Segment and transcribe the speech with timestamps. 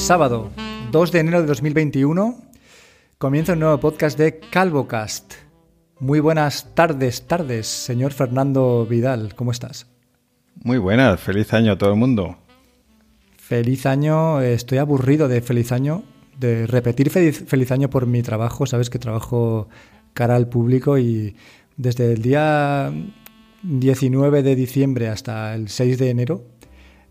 [0.00, 0.50] Sábado
[0.92, 2.34] 2 de enero de 2021
[3.18, 5.34] comienza un nuevo podcast de CalvoCast.
[6.00, 9.86] Muy buenas tardes, tardes, señor Fernando Vidal, ¿cómo estás?
[10.64, 12.38] Muy buenas, feliz año a todo el mundo.
[13.36, 16.02] Feliz año, estoy aburrido de feliz año,
[16.38, 19.68] de repetir feliz, feliz año por mi trabajo, sabes que trabajo
[20.14, 21.36] cara al público y
[21.76, 22.90] desde el día
[23.62, 26.44] 19 de diciembre hasta el 6 de enero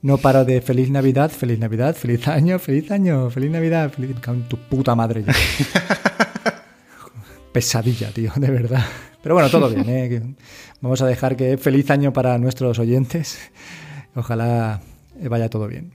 [0.02, 4.16] no paro de feliz Navidad, feliz Navidad, feliz año, feliz año, feliz Navidad, feliz...
[4.24, 5.26] Con tu puta madre.
[7.52, 8.86] Pesadilla, tío, de verdad.
[9.22, 10.36] Pero bueno, todo bien, ¿eh?
[10.82, 13.40] Vamos a dejar que feliz año para nuestros oyentes.
[14.16, 14.82] Ojalá
[15.22, 15.92] vaya todo bien.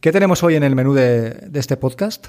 [0.00, 2.28] ¿Qué tenemos hoy en el menú de, de este podcast?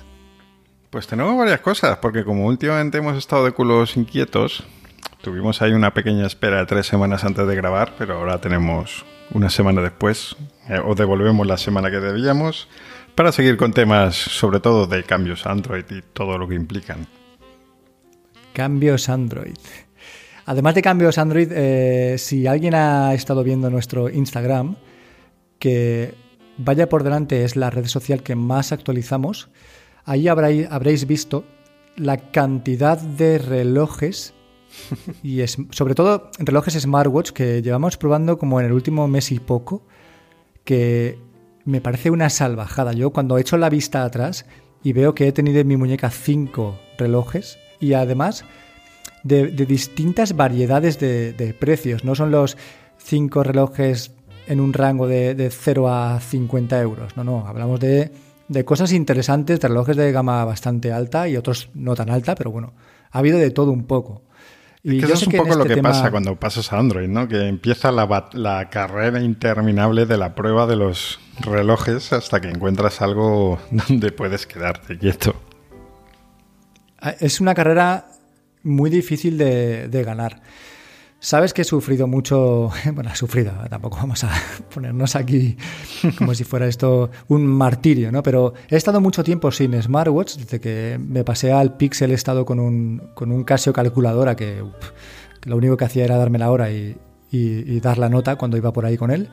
[0.89, 4.65] Pues tenemos varias cosas, porque como últimamente hemos estado de culos inquietos,
[5.21, 9.49] tuvimos ahí una pequeña espera de tres semanas antes de grabar, pero ahora tenemos una
[9.49, 10.35] semana después,
[10.69, 12.67] eh, o devolvemos la semana que debíamos,
[13.15, 17.07] para seguir con temas sobre todo de cambios Android y todo lo que implican.
[18.53, 19.57] Cambios Android.
[20.45, 24.75] Además de cambios Android, eh, si alguien ha estado viendo nuestro Instagram,
[25.59, 26.13] que
[26.57, 29.49] vaya por delante es la red social que más actualizamos,
[30.05, 31.43] ahí habréis, visto
[31.95, 34.33] la cantidad de relojes
[35.23, 39.85] y sobre todo relojes smartwatch que llevamos probando como en el último mes y poco,
[40.67, 41.17] que
[41.63, 42.91] me parece una salvajada.
[42.91, 44.45] Yo cuando echo la vista atrás
[44.83, 48.43] y veo que he tenido en mi muñeca cinco relojes y además
[49.23, 52.57] de, distintas variedades de, precios, no son los
[52.97, 54.11] cinco relojes
[54.47, 58.11] en un rango de, de 0 a 50 euros, no, no, hablamos de,
[58.49, 62.51] de cosas interesantes, de relojes de gama bastante alta y otros no tan alta, pero
[62.51, 62.73] bueno,
[63.11, 64.21] ha habido de todo un poco.
[64.89, 67.27] Y eso es un poco lo este que pasa cuando pasas a Android, ¿no?
[67.27, 73.01] Que empieza la, la, carrera interminable de la prueba de los relojes hasta que encuentras
[73.01, 75.35] algo donde puedes quedarte quieto.
[77.01, 78.07] Ah, es una carrera
[78.63, 80.41] muy difícil de, de ganar.
[81.27, 84.31] Sabes que he sufrido mucho, bueno, he sufrido, tampoco vamos a
[84.73, 85.57] ponernos aquí
[86.17, 88.23] como si fuera esto un martirio, ¿no?
[88.23, 92.45] Pero he estado mucho tiempo sin smartwatch, desde que me pasé al Pixel he estado
[92.45, 94.63] con un, con un Casio calculadora que,
[95.43, 96.95] lo único que hacía era darme la hora y,
[97.81, 99.27] dar la nota cuando iba por ahí con él.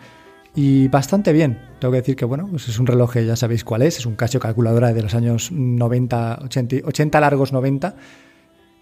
[0.57, 3.83] Y bastante bien, tengo que decir que bueno, pues es un reloj, ya sabéis cuál
[3.83, 7.95] es, es un Casio calculadora de los años 90, 80, 80 largos 90.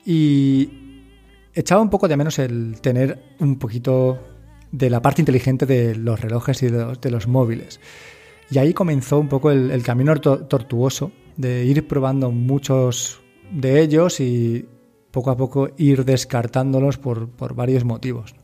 [0.06, 0.91] Y,
[1.54, 4.18] echaba un poco de menos el tener un poquito
[4.70, 7.80] de la parte inteligente de los relojes y de los, móviles.
[8.50, 13.20] Y ahí comenzó un poco el, camino tortuoso de ir probando muchos
[13.50, 14.66] de ellos y
[15.10, 18.34] poco a poco ir descartándolos por, por varios motivos.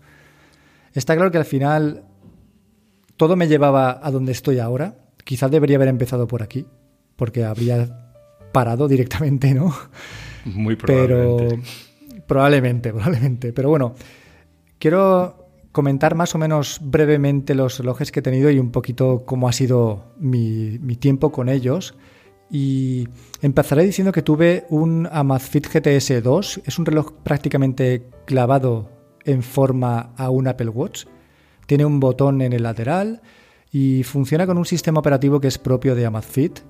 [0.92, 2.04] Está claro que al final
[3.16, 4.98] todo me llevaba a donde estoy ahora.
[5.24, 6.66] Quizás debería haber empezado por aquí,
[7.16, 8.12] porque habría
[8.52, 9.74] parado directamente, ¿no?
[10.44, 11.56] Muy probablemente.
[11.56, 11.62] Pero
[12.28, 13.52] Probablemente, probablemente.
[13.52, 13.94] Pero bueno,
[14.78, 19.48] quiero comentar más o menos brevemente los relojes que he tenido y un poquito cómo
[19.48, 21.96] ha sido mi, tiempo con ellos.
[22.50, 23.08] Y
[23.42, 26.62] empezaré diciendo que tuve un Amazfit GTS 2.
[26.64, 28.90] Es un reloj prácticamente clavado
[29.24, 31.06] en forma a un Apple Watch.
[31.66, 33.20] Tiene un botón en el lateral
[33.70, 36.60] y funciona con un sistema operativo que es propio de Amazfit.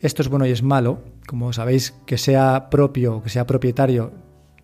[0.00, 1.02] Esto es bueno y es malo.
[1.26, 4.12] Como sabéis, que sea propio, que sea propietario,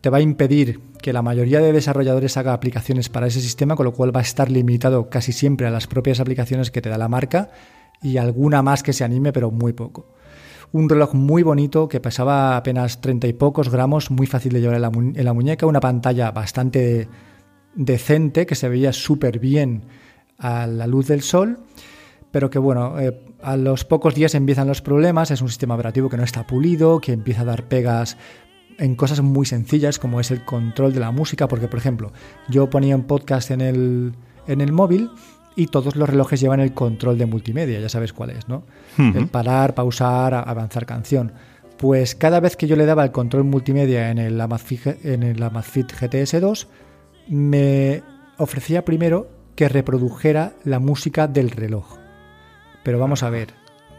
[0.01, 3.85] te va a impedir que la mayoría de desarrolladores haga aplicaciones para ese sistema, con
[3.85, 6.99] lo cual va a estar limitado casi siempre a las propias aplicaciones que te da
[6.99, 7.51] la marca
[8.03, 10.07] y alguna más que se anime, pero muy poco.
[10.73, 14.77] Un reloj muy bonito que pesaba apenas 30 y pocos gramos, muy fácil de llevar
[14.77, 17.09] en la, muñeca, una pantalla bastante
[17.75, 19.83] decente que se veía súper bien
[20.39, 21.59] a la luz del sol,
[22.31, 26.09] pero que bueno, eh, a los pocos días empiezan los problemas, es un sistema operativo
[26.09, 28.17] que no está pulido, que empieza a dar pegas
[28.81, 32.13] en cosas muy sencillas como es el control de la música, porque por ejemplo,
[32.49, 34.15] yo ponía un podcast en el,
[34.47, 35.11] en el móvil
[35.55, 38.65] y todos los relojes llevan el control de multimedia, ya sabes cuál es, ¿no?
[38.97, 41.33] El parar, pausar, avanzar canción.
[41.77, 45.43] Pues cada vez que yo le daba el control multimedia en el Amazfit, en el
[45.43, 46.69] Amazfit GTS 2,
[47.29, 48.03] me
[48.39, 51.99] ofrecía primero que reprodujera la música del reloj.
[52.83, 53.49] Pero vamos a ver,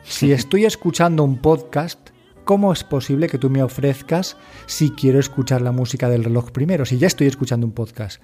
[0.03, 2.09] si estoy escuchando un podcast,
[2.51, 6.85] ¿cómo es posible que tú me ofrezcas si quiero escuchar la música del reloj primero,
[6.85, 8.21] si ya estoy escuchando un podcast?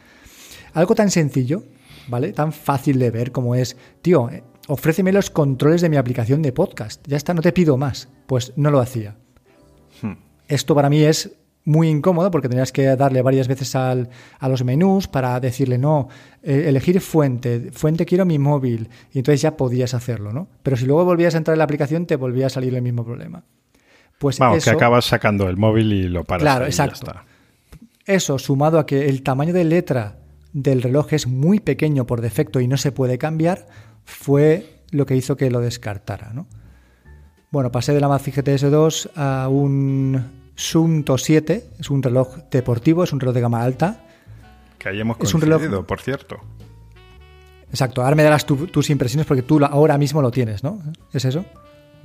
[0.74, 1.64] Algo tan sencillo,
[2.10, 2.34] ¿vale?
[2.34, 6.52] Tan fácil de ver como es, tío, eh, ofréceme los controles de mi aplicación de
[6.52, 7.08] podcast.
[7.08, 8.10] Ya está, no te pido más.
[8.26, 9.16] Pues no lo hacía.
[10.02, 10.16] Hmm.
[10.50, 11.32] Esto para mí es
[11.64, 14.10] muy incómodo porque tenías que darle varias veces al,
[14.40, 16.10] a los menús para decirle, no,
[16.44, 20.50] eh, elegir fuente, fuente quiero mi móvil, y entonces ya podías hacerlo, ¿no?
[20.64, 23.06] Pero si luego volvías a entrar en la aplicación te volvía a salir el mismo
[23.06, 23.46] problema.
[24.18, 26.44] Pues Vamos, que acabas sacando el móvil y lo paras.
[26.44, 27.14] Claro, exacto.
[28.06, 30.18] Eso, sumado a que el tamaño de letra
[30.54, 33.68] del reloj es muy pequeño por defecto y no se puede cambiar,
[34.06, 36.48] fue lo que hizo que lo descartara, ¿no?
[37.52, 43.04] Bueno, pasé de la Amazfit GTS 2 a un Sunto 7, es un reloj deportivo,
[43.04, 44.04] es un reloj de gama alta.
[44.80, 45.86] Que coincidido, es un reloj...
[45.86, 46.38] por cierto.
[47.69, 50.81] Exacto, ahora me darás tus impresiones porque tú ahora mismo lo tienes, ¿no?
[51.14, 51.46] ¿Es eso?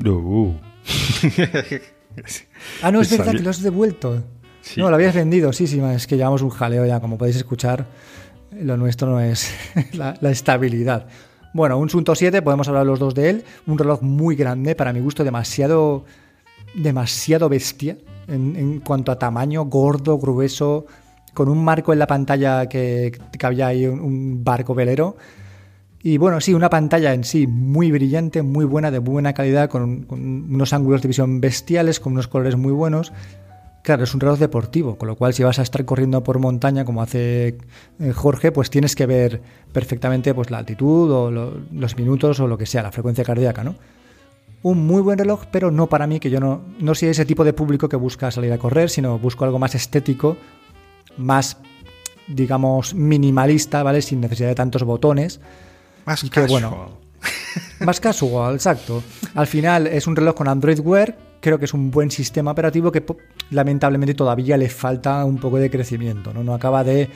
[0.05, 0.55] Uh.
[2.83, 4.23] ah, no, es verdad que lo has devuelto.
[4.77, 7.87] No, lo habías vendido, sí, sí, es que llevamos un jaleo ya, como podéis escuchar,
[8.61, 9.53] lo nuestro no es
[9.93, 11.07] la, estabilidad.
[11.53, 14.93] Bueno, un Sunto 7, podemos hablar los dos de él, un reloj muy grande, para
[14.93, 16.05] mi gusto demasiado,
[16.75, 17.99] demasiado bestia,
[18.29, 20.87] en, cuanto a tamaño, gordo, grueso,
[21.35, 25.17] con un marco en la pantalla que, cabía ahí un, barco velero.
[26.03, 30.07] Y bueno, sí, una pantalla en sí muy brillante, muy buena, de buena calidad, con,
[30.11, 33.13] unos ángulos de visión bestiales, con unos colores muy buenos.
[33.83, 36.85] Claro, es un reloj deportivo, con lo cual si vas a estar corriendo por montaña
[36.85, 37.59] como hace
[37.99, 42.59] eh, Jorge, pues tienes que ver perfectamente pues, la altitud o los minutos o lo
[42.59, 43.75] que sea, la frecuencia cardíaca, ¿no?
[44.63, 47.45] un muy buen reloj, pero no para mí, que yo no, no soy ese tipo
[47.45, 50.37] de público que busca salir a correr, sino busco algo más estético,
[51.17, 51.59] más,
[52.29, 54.03] digamos, minimalista, ¿vale?
[54.03, 55.41] Sin necesidad de tantos botones.
[56.05, 56.49] Más casual.
[56.49, 56.89] Bueno,
[57.81, 59.03] más casual, exacto.
[59.35, 62.91] Al final es un reloj con Android Wear, creo que es un buen sistema operativo
[62.91, 63.05] que
[63.51, 66.43] lamentablemente todavía le falta un poco de crecimiento, ¿no?
[66.43, 67.09] No acaba de,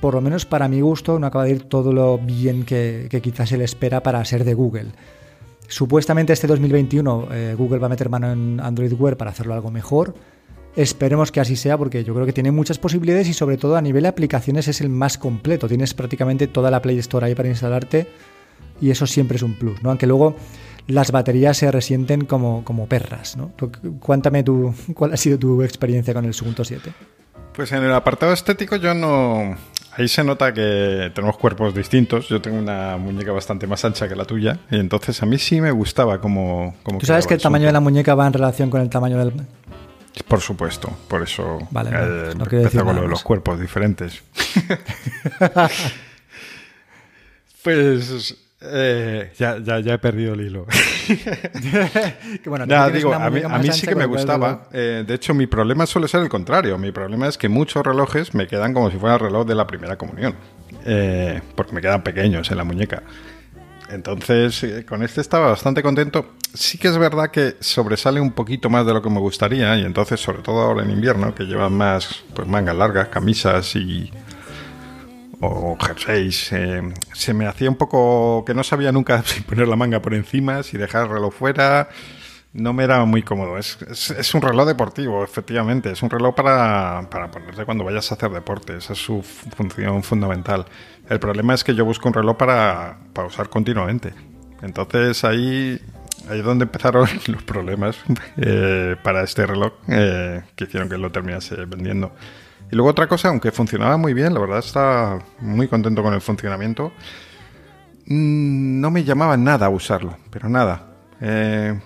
[0.00, 3.20] por lo menos para mi gusto, no acaba de ir todo lo bien que, que
[3.20, 4.92] quizás se le espera para ser de Google.
[5.70, 9.70] Supuestamente este 2021 eh, Google va a meter mano en Android Wear para hacerlo algo
[9.70, 10.14] mejor.
[10.76, 13.82] Esperemos que así sea porque yo creo que tiene muchas posibilidades y sobre todo a
[13.82, 15.68] nivel de aplicaciones es el más completo.
[15.68, 18.06] Tienes prácticamente toda la Play Store ahí para instalarte
[18.80, 19.90] y eso siempre es un plus, ¿no?
[19.90, 20.36] Aunque luego
[20.86, 23.52] las baterías se resienten como, como perras, ¿no?
[23.98, 26.92] Cuéntame tú, cuál ha sido tu experiencia con el Sugunto 7.
[27.54, 29.56] Pues en el apartado estético yo no,
[29.96, 32.28] Ahí se nota que tenemos cuerpos distintos.
[32.28, 34.58] Yo tengo una muñeca bastante más ancha que la tuya.
[34.70, 36.76] Y entonces a mí sí me gustaba como...
[36.82, 39.18] como ¿Tú sabes que el tamaño de la muñeca va en relación con el tamaño
[39.18, 39.32] del...
[40.26, 42.32] Por supuesto, por eso vale, eh,
[42.84, 44.22] con los cuerpos diferentes.
[47.62, 50.66] pues eh, ya, ya, ya, he perdido el hilo.
[52.44, 54.68] bueno, digo, a mí, sí que me gustaba.
[54.72, 56.76] Eh, de hecho, mi problema suele ser el contrario.
[56.76, 59.66] Mi problema es que muchos relojes me quedan como si fuera el reloj de la
[59.66, 60.34] primera comunión.
[60.84, 63.02] Eh, porque me quedan pequeños en la muñeca.
[63.92, 66.34] Entonces, con este estaba bastante contento.
[66.54, 69.76] Sí que es verdad que sobresale un poquito más de lo que me gustaría.
[69.76, 74.10] Y entonces, sobre todo ahora en invierno, que llevan más pues mangas largas, camisas y
[75.40, 76.52] o jerseys.
[76.52, 76.82] Eh,
[77.14, 80.62] se me hacía un poco que no sabía nunca si poner la manga por encima,
[80.62, 81.88] si dejar el reloj fuera.
[82.52, 83.56] No me era muy cómodo.
[83.58, 85.92] Es, un reloj deportivo, efectivamente.
[85.92, 88.76] Es un reloj para, para ponerte cuando vayas a hacer deporte.
[88.76, 90.66] Esa es su función fundamental.
[91.08, 94.12] El problema es que yo busco un reloj para, para usar continuamente.
[94.62, 95.80] Entonces ahí,
[96.28, 97.96] ahí es donde empezaron los problemas
[98.36, 102.12] eh, para este reloj eh, que hicieron que lo terminase vendiendo.
[102.70, 106.20] Y luego otra cosa, aunque funcionaba muy bien, la verdad está muy contento con el
[106.20, 106.92] funcionamiento,
[108.06, 110.86] mm, no me llamaba nada a usarlo, pero nada.
[111.20, 111.78] Eh,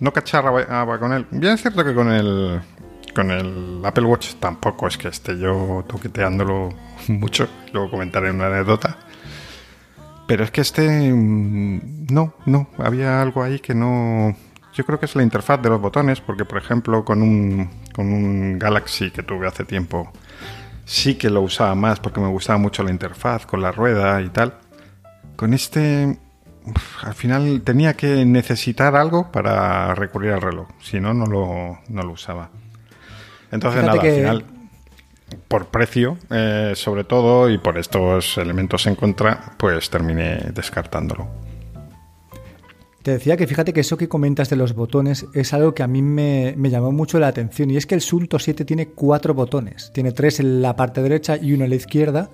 [0.00, 1.26] no cacharraba con él.
[1.30, 2.60] Bien es cierto que con el,
[3.14, 6.70] con el Apple Watch tampoco es que esté yo toqueteándolo
[7.08, 8.98] mucho, luego comentaré una anécdota.
[10.26, 14.36] Pero es que este mm, no, no, había algo ahí que no,
[14.74, 18.12] yo creo que es la interfaz de los botones, porque por ejemplo con un, con
[18.12, 20.12] un Galaxy que tuve hace tiempo,
[20.84, 24.28] sí que lo usaba más porque me gustaba mucho la interfaz con la rueda y
[24.28, 24.54] tal.
[25.36, 26.18] Con este,
[27.02, 32.02] al final tenía que necesitar algo para recurrir al reloj, si no, no lo, no
[32.02, 32.50] lo usaba.
[33.50, 34.44] Entonces, nada, al final,
[35.48, 41.28] por precio, eh, sobre todo, y por estos elementos en contra, pues terminé descartándolo.
[43.02, 45.86] Te decía que fíjate que eso que comentas de los botones es algo que a
[45.86, 49.90] mí me, llamó mucho la atención y es que el Sunto 7 tiene cuatro botones,
[49.94, 52.30] tiene tres en la parte derecha y uno en la izquierda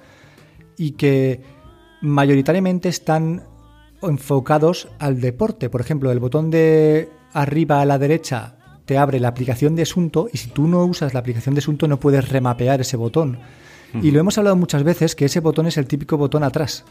[0.77, 1.43] y que
[2.01, 3.45] mayoritariamente están
[4.09, 5.71] enfocados al deporte.
[5.71, 10.29] Por ejemplo, el botón de arriba a la derecha te abre la aplicación de Sunto
[10.33, 13.39] y si tú no usas la aplicación de Sunto no puedes remapear ese botón.
[14.03, 16.85] Y lo hemos hablado muchas veces que ese botón es el típico botón atrás.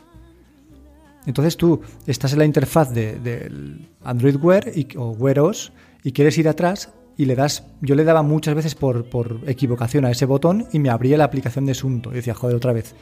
[1.25, 6.37] Entonces tú estás en la interfaz del Android Wear y, o Wear OS y quieres
[6.37, 10.25] ir atrás y le das, yo le daba muchas veces por, por equivocación a ese
[10.25, 12.11] botón y me abría la aplicación de Sunto.
[12.11, 12.95] Y decía, joder, otra vez.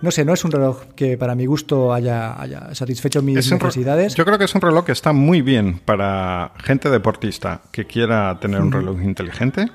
[0.00, 4.14] No sé, no es un reloj que para mi gusto haya, haya satisfecho mis necesidades.
[4.14, 8.38] Yo creo que es un reloj que está muy bien para gente deportista que quiera
[8.40, 9.66] tener un reloj inteligente.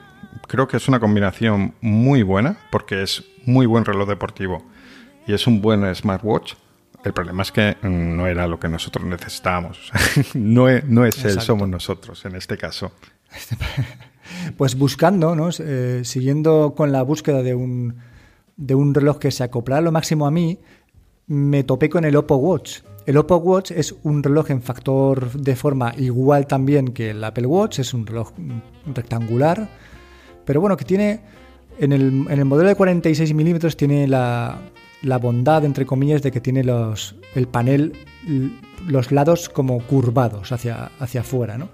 [0.47, 4.63] Creo que es una combinación muy buena porque es muy buen reloj deportivo
[5.27, 6.53] y es un buen smartwatch.
[7.03, 9.91] El problema es que mm, no era lo que nosotros necesitábamos.
[10.33, 12.91] no es, no es él, somos nosotros en este caso.
[14.57, 15.49] Pues buscando, ¿no?
[15.59, 17.97] Eh, siguiendo con la búsqueda de un,
[18.57, 20.59] de un reloj que se acoplara lo máximo a mí,
[21.27, 22.81] me topé con el Oppo Watch.
[23.05, 27.47] El Oppo Watch es un reloj en factor de forma igual también que el Apple
[27.47, 28.31] Watch, es un reloj
[28.93, 29.69] rectangular,
[30.45, 31.21] pero bueno, que tiene,
[31.79, 34.57] en el, en el modelo de 46 milímetros tiene la,
[35.01, 37.93] la bondad, entre comillas, de que tiene los, el panel,
[38.87, 41.69] los lados como curvados hacia, hacia afuera, ¿no?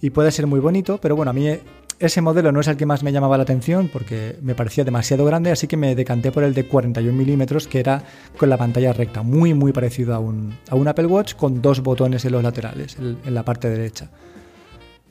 [0.00, 1.48] Y puede ser muy bonito, pero bueno, a mí
[1.98, 5.24] ese modelo no es el que más me llamaba la atención porque me parecía demasiado
[5.24, 8.02] grande, así que me decanté por el de 41 milímetros, que era
[8.36, 12.32] con la pantalla recta, muy, muy parecido a un, Apple Watch con dos botones en
[12.32, 14.10] los laterales, en, la parte derecha.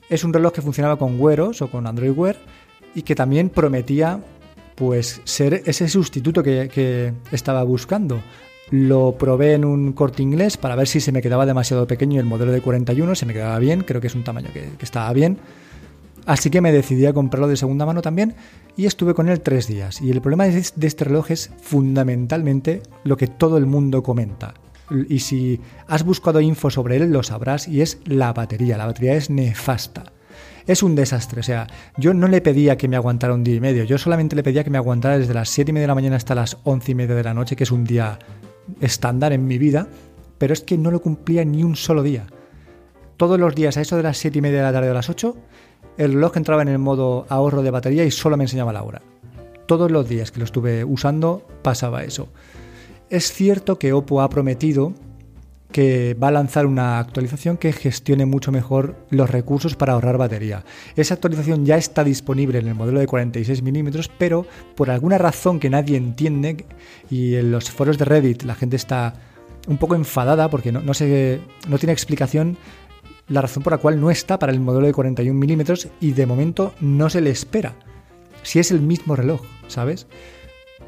[0.08, 2.36] Es un reloj que funcionaba con Wear OS o con Android Wear
[2.94, 4.20] y que también prometía
[4.74, 8.20] pues ser ese sustituto que, estaba buscando.
[8.70, 12.26] Lo probé en un corte inglés para ver si se me quedaba demasiado pequeño el
[12.26, 15.38] modelo de 41, se me quedaba bien, creo que es un tamaño que, estaba bien.
[16.26, 18.34] Así que me decidí a comprarlo de segunda mano también
[18.76, 20.00] y estuve con él tres días.
[20.00, 24.54] Y el problema de este reloj es fundamentalmente lo que todo el mundo comenta.
[25.08, 28.76] Y si has buscado info sobre él, lo sabrás, y es la batería.
[28.76, 30.14] La batería es nefasta
[30.66, 31.40] es un desastre.
[31.40, 31.66] O sea,
[31.96, 34.64] yo no le pedía que me aguantara un día y medio, yo solamente le pedía
[34.64, 36.94] que me aguantara desde las 7 y media de la mañana hasta las 11 y
[36.94, 38.18] media de la noche, que es un día
[38.80, 39.88] estándar en mi vida,
[40.38, 42.26] pero es que no lo cumplía ni un solo día.
[43.16, 45.08] Todos los días, a eso de las 7 y media de la tarde o las
[45.08, 45.36] 8,
[45.96, 49.02] el reloj entraba en el modo ahorro de batería y solo me enseñaba la hora.
[49.66, 52.28] Todos los días que lo estuve usando pasaba eso.
[53.10, 54.92] Es cierto que Oppo ha prometido
[55.74, 60.64] que va a lanzar una actualización que gestione mucho mejor los recursos para ahorrar batería.
[60.94, 64.46] Esa actualización ya está disponible en el modelo de 46 milímetros, pero
[64.76, 66.64] por alguna razón que nadie entiende
[67.10, 69.14] y en los foros de Reddit la gente está
[69.66, 72.56] un poco enfadada porque no, no, no tiene explicación
[73.28, 76.26] la razón por la cual no está para el modelo de 41 milímetros y de
[76.26, 77.74] momento no se le espera.
[78.42, 80.06] Si es el mismo reloj, ¿sabes?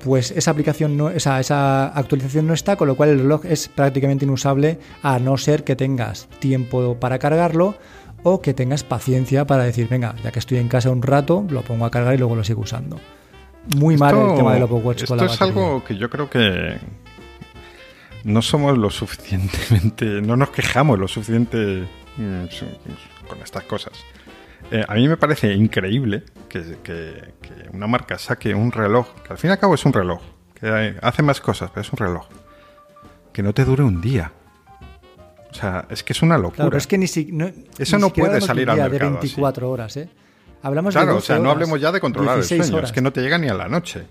[0.05, 3.69] pues esa aplicación no, esa, esa actualización no está, con lo cual el reloj es
[3.69, 7.77] prácticamente inusable a no ser que tengas tiempo para cargarlo
[8.23, 11.63] o que tengas paciencia para decir, venga, ya que estoy en casa un rato, lo
[11.63, 12.99] pongo a cargar y luego lo sigo usando.
[13.77, 16.31] Muy mal el tema del Oppo Watch con la Esto es algo que yo creo
[16.31, 16.79] que
[18.25, 21.85] no somos lo suficientemente, no nos quejamos lo suficiente
[23.29, 23.93] con estas cosas.
[24.71, 27.35] Eh, a mí me parece increíble que,
[27.73, 30.21] una marca saque un reloj, que al fin y al cabo es un reloj,
[30.55, 32.27] que hace más cosas, pero es un reloj,
[33.33, 34.33] que no te dure un día.
[35.51, 36.65] O sea, es que es una locura.
[36.65, 37.33] Claro, es que ni si,
[37.79, 39.13] Eso no puede salir al mercado.
[39.13, 40.09] de 24 horas, ¿eh?
[40.63, 43.21] Hablamos claro, o sea, no hablemos ya de controlar el sueño, es que no te
[43.21, 44.07] llega ni a la noche.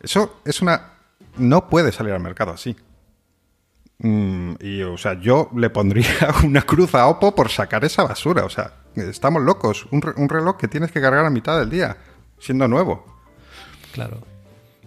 [0.00, 0.92] Eso es una.
[1.36, 2.76] No puede salir al mercado así.
[4.02, 6.08] Mm, y, o sea, yo le pondría
[6.44, 8.44] una cruz a Oppo por sacar esa basura.
[8.44, 9.86] O sea, estamos locos.
[9.90, 11.96] Un, reloj que tienes que cargar a mitad del día,
[12.38, 13.04] siendo nuevo.
[13.92, 14.18] Claro.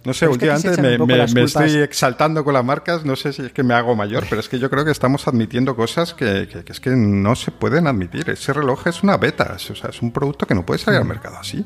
[0.04, 3.72] No sé, últimamente me, estoy exaltando con las marcas, no sé si es que me
[3.72, 6.90] hago mayor, pero es que yo creo que estamos admitiendo cosas que, que, es que
[6.90, 8.28] no se pueden admitir.
[8.28, 11.06] Ese reloj es una beta, o sea, es un producto que no puede salir al
[11.06, 11.08] mm.
[11.08, 11.64] mercado así.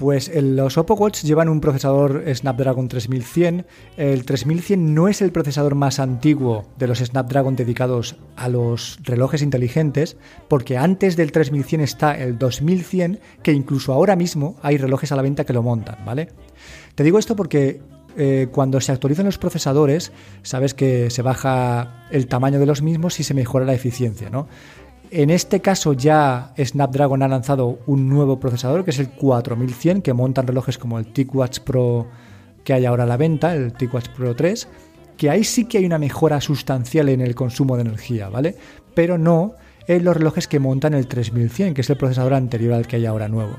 [0.00, 3.66] Pues los Oppo Watch llevan un procesador Snapdragon 3100.
[3.98, 9.42] El 3100 no es el procesador más antiguo de los Snapdragon dedicados a los relojes
[9.42, 10.16] inteligentes,
[10.48, 15.22] porque antes del 3100 está el 2100, que incluso ahora mismo hay relojes a la
[15.22, 16.30] venta que lo montan, ¿vale?
[16.94, 17.82] Te digo esto porque
[18.16, 23.20] eh, cuando se actualizan los procesadores, sabes que se baja el tamaño de los mismos
[23.20, 24.48] y se mejora la eficiencia, ¿no?
[25.12, 30.12] En este caso ya Snapdragon ha lanzado un nuevo procesador que es el 4100 que
[30.12, 32.06] montan relojes como el TicWatch Pro
[32.62, 34.68] que hay ahora a la venta, el TicWatch Pro 3,
[35.16, 38.54] que ahí sí que hay una mejora sustancial en el consumo de energía, ¿vale?
[38.94, 39.54] Pero no
[39.88, 43.06] en los relojes que montan el 3100, que es el procesador anterior al que hay
[43.06, 43.56] ahora nuevo.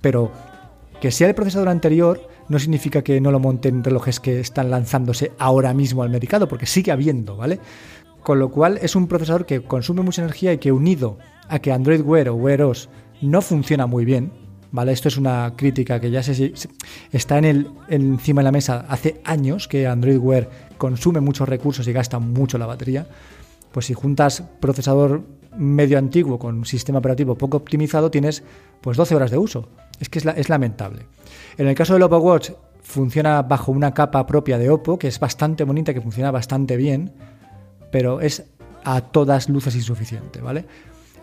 [0.00, 0.30] Pero
[1.00, 5.32] que sea el procesador anterior no significa que no lo monten relojes que están lanzándose
[5.38, 7.58] ahora mismo al mercado, porque sigue habiendo, ¿vale?
[8.26, 11.16] Con lo cual es un procesador que consume mucha energía y que unido
[11.48, 12.88] a que Android Wear o Wear OS
[13.22, 14.32] no funciona muy bien,
[14.72, 14.90] ¿vale?
[14.90, 16.52] Esto es una crítica que ya se,
[17.12, 21.86] está en el, encima de la mesa hace años que Android Wear consume muchos recursos
[21.86, 23.06] y gasta mucho la batería.
[23.70, 25.22] Pues si juntas procesador
[25.56, 28.42] medio antiguo con sistema operativo poco optimizado tienes
[28.80, 29.68] pues 12 horas de uso.
[30.00, 31.06] Es que es, es lamentable.
[31.58, 32.50] En el caso del Oppo Watch
[32.82, 37.12] funciona bajo una capa propia de Oppo, que es bastante bonita, que funciona bastante bien,
[37.90, 38.44] pero es
[38.84, 40.64] a todas luces insuficiente, ¿vale?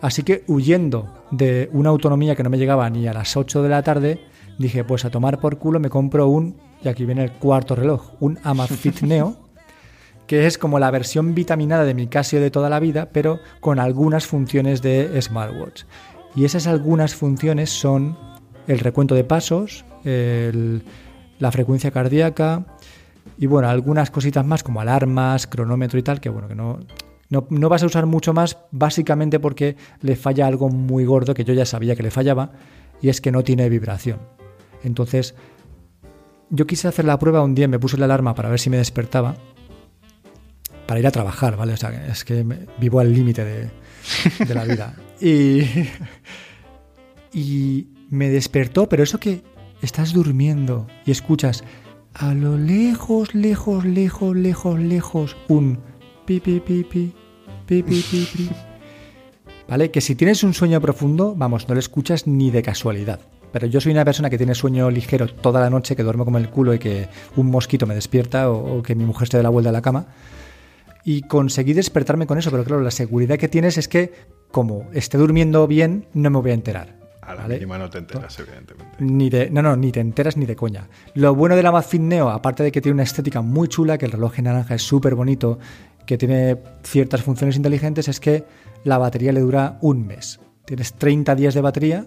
[0.00, 3.68] Así que huyendo de una autonomía que no me llegaba ni a las 8 de
[3.68, 4.20] la tarde,
[4.58, 8.12] dije, pues a tomar por culo me compro un, y aquí viene el cuarto reloj,
[8.20, 9.36] un Amazfit Neo,
[10.26, 13.78] que es como la versión vitaminada de mi Casio de toda la vida, pero con
[13.78, 15.84] algunas funciones de smartwatch.
[16.36, 18.16] Y esas algunas funciones son
[18.66, 22.66] el recuento de pasos, la frecuencia cardíaca
[23.38, 26.78] y bueno, algunas cositas más como alarmas, cronómetro y tal, que bueno, que no,
[27.28, 31.54] no, vas a usar mucho más básicamente porque le falla algo muy gordo que yo
[31.54, 32.52] ya sabía que le fallaba
[33.00, 34.18] y es que no tiene vibración.
[34.82, 35.34] Entonces,
[36.50, 38.76] yo quise hacer la prueba un día, me puse la alarma para ver si me
[38.76, 39.36] despertaba
[40.86, 41.72] para ir a trabajar, ¿vale?
[41.72, 42.44] O sea, es que
[42.78, 43.70] vivo al límite de,
[44.46, 44.94] de, la vida.
[45.20, 45.62] Y,
[47.32, 49.42] y me despertó, pero eso que
[49.80, 51.64] estás durmiendo y escuchas
[52.14, 55.80] a lo lejos, lejos, lejos, lejos, lejos, un
[56.24, 57.12] pi, pi, pi, pi,
[57.82, 57.82] pi.
[59.68, 59.90] ¿Vale?
[59.90, 63.20] Que si tienes un sueño profundo, vamos, no lo escuchas ni de casualidad.
[63.50, 66.38] Pero yo soy una persona que tiene sueño ligero toda la noche, que duermo como
[66.38, 69.48] el culo y que un mosquito me despierta o, que mi mujer esté de la
[69.48, 70.06] vuelta de la cama.
[71.04, 74.12] Y conseguí despertarme con eso, pero claro, la seguridad que tienes es que
[74.50, 77.03] como esté durmiendo bien, no me voy a enterar.
[77.26, 78.96] A la mínima no te enteras, evidentemente.
[78.98, 80.88] Ni de, no, no, ni te enteras ni de coña.
[81.14, 84.06] Lo bueno de la Amazfit Neo, aparte de que tiene una estética muy chula, que
[84.06, 85.58] el reloj en naranja es súper bonito,
[86.06, 88.44] que tiene ciertas funciones inteligentes, es que
[88.84, 90.40] la batería le dura un mes.
[90.64, 92.06] Tienes 30 días de batería,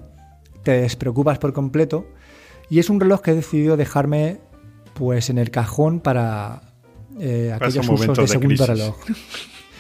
[0.64, 2.08] te despreocupas por completo,
[2.70, 4.40] y es un reloj que he decidido dejarme
[4.94, 6.74] pues en el cajón para
[7.20, 8.96] eh, aquellos usos de segundo reloj.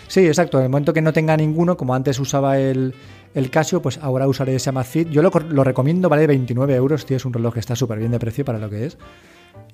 [0.08, 0.58] Sí, exacto.
[0.58, 2.96] En el momento que no tenga ninguno, como antes usaba el,
[3.34, 5.10] el Casio, pues ahora usaré ese Amazfit.
[5.10, 8.12] Yo lo, lo recomiendo, vale 29 euros, tío, es un reloj que está súper bien
[8.12, 8.98] de precio para lo que es.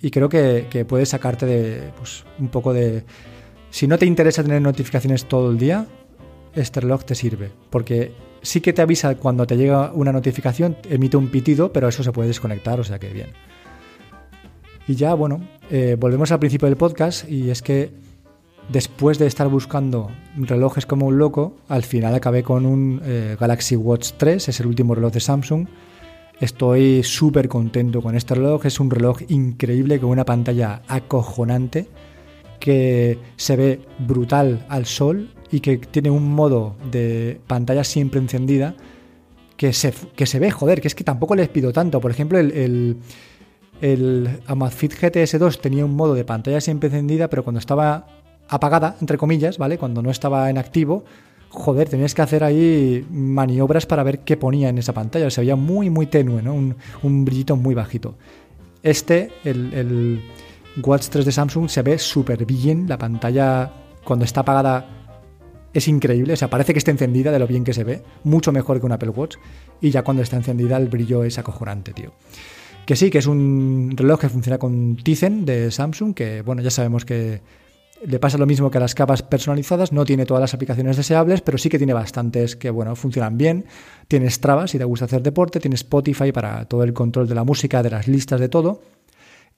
[0.02, 3.04] Y creo que, que puede sacarte de pues, un poco de...
[3.70, 5.88] Si no te interesa tener notificaciones todo el día,
[6.54, 7.52] este reloj te sirve.
[7.70, 12.04] Porque sí que te avisa cuando te llega una notificación, emite un pitido, pero eso
[12.04, 13.30] se puede desconectar, o sea que bien.
[14.88, 15.40] Y ya, bueno,
[15.72, 17.92] eh, volvemos al principio del podcast y es que
[18.70, 23.76] después de estar buscando relojes como un loco, al final acabé con un eh, Galaxy
[23.76, 25.68] Watch 3, es el último reloj de Samsung.
[26.40, 31.88] Estoy súper contento con este reloj, es un reloj increíble con una pantalla acojonante
[32.60, 38.76] que se ve brutal al sol y que tiene un modo de pantalla siempre encendida
[39.58, 42.02] que se, que se ve, joder, que es que tampoco les pido tanto.
[42.02, 42.98] Por ejemplo, el, el,
[43.82, 48.08] el Amazfit GTS 2 tenía un modo de pantalla siempre encendida, pero cuando estaba
[48.54, 49.78] apagada, entre comillas, ¿vale?
[49.78, 51.04] Cuando no estaba en activo,
[51.50, 55.30] joder, tenías que hacer ahí maniobras para ver qué ponía en esa pantalla.
[55.30, 56.54] Se veía muy, muy tenue, ¿no?
[56.54, 58.16] Un, brillito muy bajito.
[58.82, 60.22] Este, el, el
[60.82, 62.88] Watch 3 de Samsung, se ve súper bien.
[62.88, 63.72] La pantalla,
[64.04, 64.86] cuando está apagada,
[65.74, 66.34] es increíble.
[66.34, 68.02] O sea, parece que está encendida de lo bien que se ve.
[68.24, 69.38] Mucho mejor que un Apple Watch.
[69.82, 72.12] Y ya cuando está encendida, el brillo es acojonante, tío.
[72.86, 76.70] Que sí, que es un reloj que funciona con Tizen de Samsung, que bueno, ya
[76.70, 77.42] sabemos que
[78.06, 81.42] le pasa lo mismo que a las capas personalizadas, no tiene todas las aplicaciones deseables,
[81.42, 83.66] pero sí que tiene bastantes que bueno, funcionan bien.
[84.08, 87.44] Tiene Strava si te gusta hacer deporte, tiene Spotify para todo el control de la
[87.44, 88.82] música, de las listas, de todo.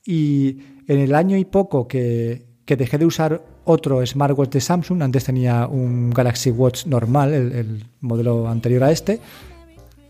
[0.05, 5.23] Y en el año y poco que, dejé de usar otro smartwatch de Samsung, antes
[5.23, 9.19] tenía un Galaxy Watch normal, el, modelo anterior a este,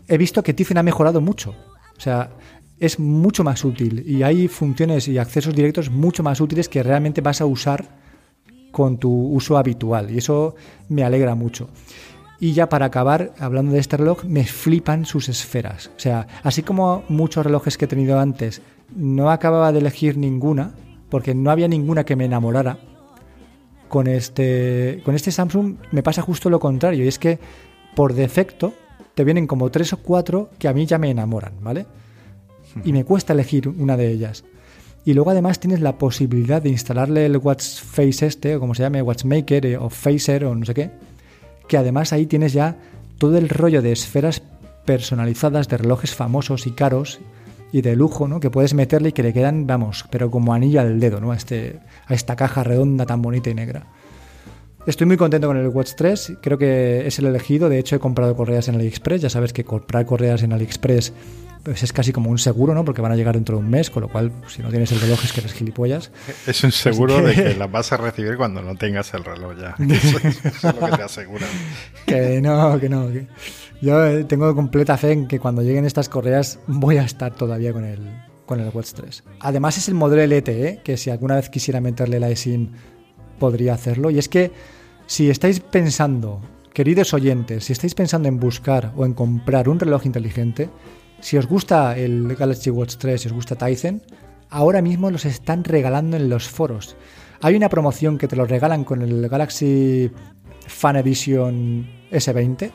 [0.06, 1.54] he visto que Tizen ha mejorado mucho.
[1.96, 2.30] O sea,
[2.78, 7.22] es mucho más útil y hay funciones y accesos directos mucho más útiles que realmente
[7.22, 8.05] vas a usar
[8.76, 10.54] con tu uso habitual y eso
[10.90, 11.70] me alegra mucho.
[12.38, 15.90] Y ya para acabar, hablando de este reloj, me flipan sus esferas.
[15.96, 18.60] O sea, así como muchos relojes que he tenido antes,
[18.94, 20.74] no acababa de elegir ninguna,
[21.08, 22.76] porque no había ninguna que me enamorara.
[23.88, 27.38] Con este, con este Samsung me pasa justo lo contrario, y es que
[27.94, 28.74] por defecto
[29.14, 31.86] te vienen como tres o cuatro que a mí ya me enamoran, ¿vale?
[32.84, 34.44] Y me cuesta elegir una de ellas.
[35.06, 38.82] Y luego además tienes la posibilidad de instalarle el Watch Face este, o como se
[38.82, 40.90] llame, Watchmaker eh, o Phaser o no sé qué,
[41.68, 42.76] que además ahí tienes ya
[43.16, 44.42] todo el rollo de esferas
[44.84, 47.20] personalizadas de relojes famosos y caros
[47.70, 48.40] y de lujo, ¿no?
[48.40, 51.30] Que puedes meterle y que le quedan, vamos, pero como anillo al dedo, ¿no?
[51.30, 53.86] A, este, a esta caja redonda tan bonita y negra.
[54.88, 58.00] Estoy muy contento con el Watch 3, creo que es el elegido, de hecho he
[58.00, 61.12] comprado correas en AliExpress, ya sabes que comprar correas en AliExpress
[61.66, 62.84] pues es casi como un seguro, ¿no?
[62.84, 65.00] Porque van a llegar dentro de un mes, con lo cual, si no tienes el
[65.00, 66.12] reloj es que eres gilipollas.
[66.46, 69.74] Es un seguro de que las vas a recibir cuando no tengas el reloj ya.
[69.92, 71.48] Eso, es lo que te aseguran.
[72.06, 73.10] que no, que no.
[73.82, 77.72] Yo eh, tengo completa fe en que cuando lleguen estas correas voy a estar todavía
[77.72, 77.98] con el,
[78.46, 79.24] con el Watch 3.
[79.40, 82.70] Además es el modelo LTE, que si alguna vez quisiera meterle la eSIM
[83.40, 84.10] podría hacerlo.
[84.10, 84.52] Y es que
[85.06, 90.06] si estáis pensando, queridos oyentes, si estáis pensando en buscar o en comprar un reloj
[90.06, 90.70] inteligente,
[91.20, 94.02] si os gusta el Galaxy Watch 3, si os gusta Tizen,
[94.50, 96.96] ahora mismo los están regalando en los foros.
[97.40, 100.10] Hay una promoción que te lo regalan con el Galaxy
[100.66, 102.70] Fan Edition S20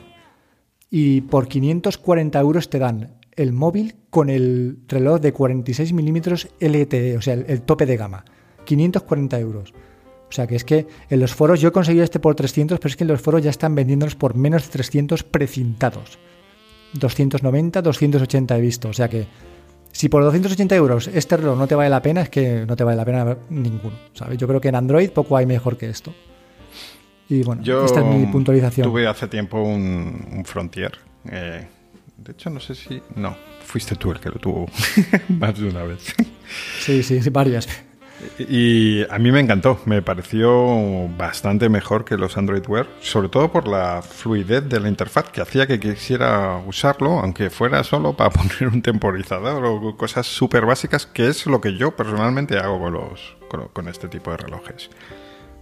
[0.90, 7.16] y por 540 euros te dan el móvil con el reloj de 46 milímetros LTE,
[7.16, 8.24] o sea, el, el, tope de gama.
[8.64, 9.72] 540 euros.
[10.28, 12.90] O sea, que es que en los foros yo he conseguido este por 300, pero
[12.90, 16.18] es que en los foros ya están vendiéndolos por menos de 300 precintados.
[16.94, 18.88] 290, 280 he visto.
[18.88, 19.26] O sea que
[19.92, 22.84] si por 280 euros este reloj no te vale la pena, es que no te
[22.84, 23.96] vale la pena ninguno.
[24.14, 24.38] ¿sabes?
[24.38, 26.14] Yo creo que en Android poco hay mejor que esto.
[27.28, 28.86] Y bueno, Yo esta es mi puntualización.
[28.86, 30.92] Tuve hace tiempo un, un Frontier.
[31.30, 31.66] Eh,
[32.18, 33.00] de hecho, no sé si.
[33.16, 34.66] No, fuiste tú el que lo tuvo
[35.28, 36.14] más de una vez.
[36.80, 37.68] Sí, sí, sí, varias.
[38.38, 43.50] Y a mí me encantó, me pareció bastante mejor que los Android Wear, sobre todo
[43.50, 48.30] por la fluidez de la interfaz que hacía que quisiera usarlo, aunque fuera solo para
[48.30, 52.92] poner un temporizador o cosas súper básicas, que es lo que yo personalmente hago con,
[52.92, 53.36] los,
[53.72, 54.90] con, este tipo de relojes.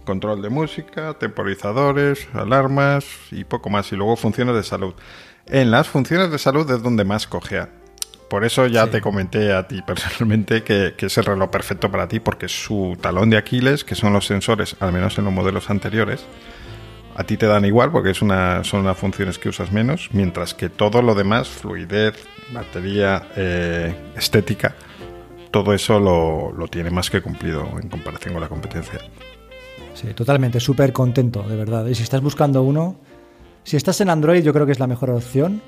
[0.05, 4.93] Control de música, temporizadores, alarmas y poco más, y luego funciones de salud.
[5.47, 7.80] En las funciones de salud es donde más cogea
[8.31, 8.91] por eso ya sí.
[8.91, 12.97] te comenté a ti personalmente que, que, es el reloj perfecto para ti, porque su
[13.01, 16.23] talón de Aquiles, que son los sensores, al menos en los modelos anteriores,
[17.17, 20.53] a ti te dan igual porque es una, son unas funciones que usas menos, mientras
[20.53, 24.75] que todo lo demás, fluidez, batería, eh, estética,
[25.51, 29.01] todo eso lo, lo, tiene más que cumplido en comparación con la competencia.
[29.93, 31.85] Sí, totalmente, súper contento, de verdad.
[31.87, 32.95] Y si estás buscando uno,
[33.65, 35.61] si estás en Android, yo creo que es la mejor opción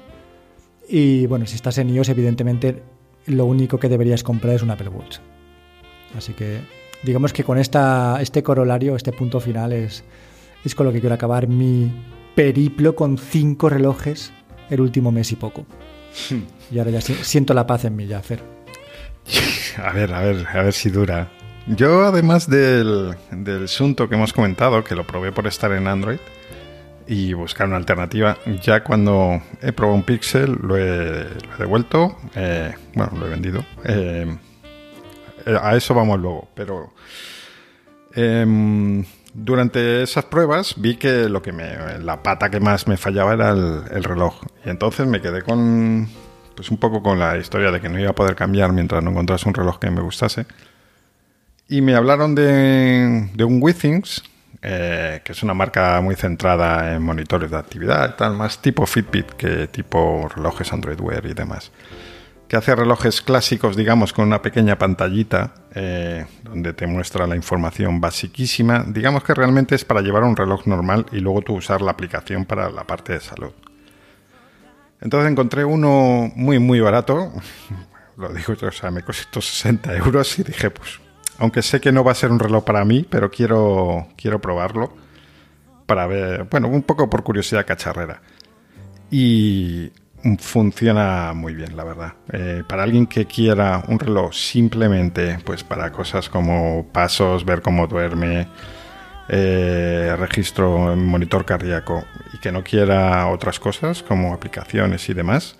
[0.87, 2.83] y bueno, si estás en iOS, evidentemente
[3.27, 5.19] lo único que deberías comprar es un Apple Watch.
[6.15, 6.61] Así que
[7.03, 10.03] digamos que con esta, este corolario, este punto final es,
[10.63, 11.91] es con lo que quiero acabar mi
[12.35, 14.31] periplo con cinco relojes
[14.69, 15.65] el último mes y poco.
[16.71, 18.41] Y ahora ya siento la paz en mí, ya, Fer.
[19.77, 21.31] A ver, a ver, a ver si dura.
[21.65, 26.19] Yo, además del, del Sunto que hemos comentado, que lo probé por estar en Android,
[27.07, 28.37] y buscar una alternativa.
[28.61, 33.29] Ya cuando he probado un Pixel lo he, lo he devuelto, eh, bueno, lo he
[33.29, 33.65] vendido.
[33.83, 34.37] Eh,
[35.45, 36.93] a eso vamos luego, pero
[38.15, 43.33] eh, durante esas pruebas vi que lo que me, la pata que más me fallaba
[43.33, 46.07] era el, el, reloj y entonces me quedé con
[46.55, 49.09] pues un poco con la historia de que no iba a poder cambiar mientras no
[49.09, 50.45] encontrase un reloj que me gustase
[51.67, 54.23] y me hablaron de, de un Withings
[54.65, 59.31] eh, que es una marca muy centrada en monitores de actividad, tal, más tipo Fitbit
[59.31, 61.73] que tipo relojes Android Wear y demás.
[62.47, 67.99] Que hace relojes clásicos, digamos, con una pequeña pantallita eh, donde te muestra la información
[67.99, 68.85] basiquísima.
[68.87, 72.45] Digamos que realmente es para llevar un reloj normal y luego tú usar la aplicación
[72.45, 73.51] para la parte de salud.
[75.01, 77.33] Entonces encontré uno muy, muy barato.
[78.15, 81.01] Lo digo yo, o sea, me costó 60 euros y dije, pues
[81.39, 84.93] aunque sé que no va a ser un reloj para mí, pero quiero, quiero probarlo
[85.85, 88.21] para ver, bueno, un poco por curiosidad cacharrera.
[89.11, 89.91] Y
[90.39, 92.13] funciona muy bien, la verdad.
[92.31, 97.87] Eh, para alguien que quiera un reloj simplemente, pues para cosas como pasos, ver cómo
[97.87, 98.47] duerme,
[99.29, 105.57] eh, registro, monitor cardíaco y que no quiera otras cosas como aplicaciones y demás,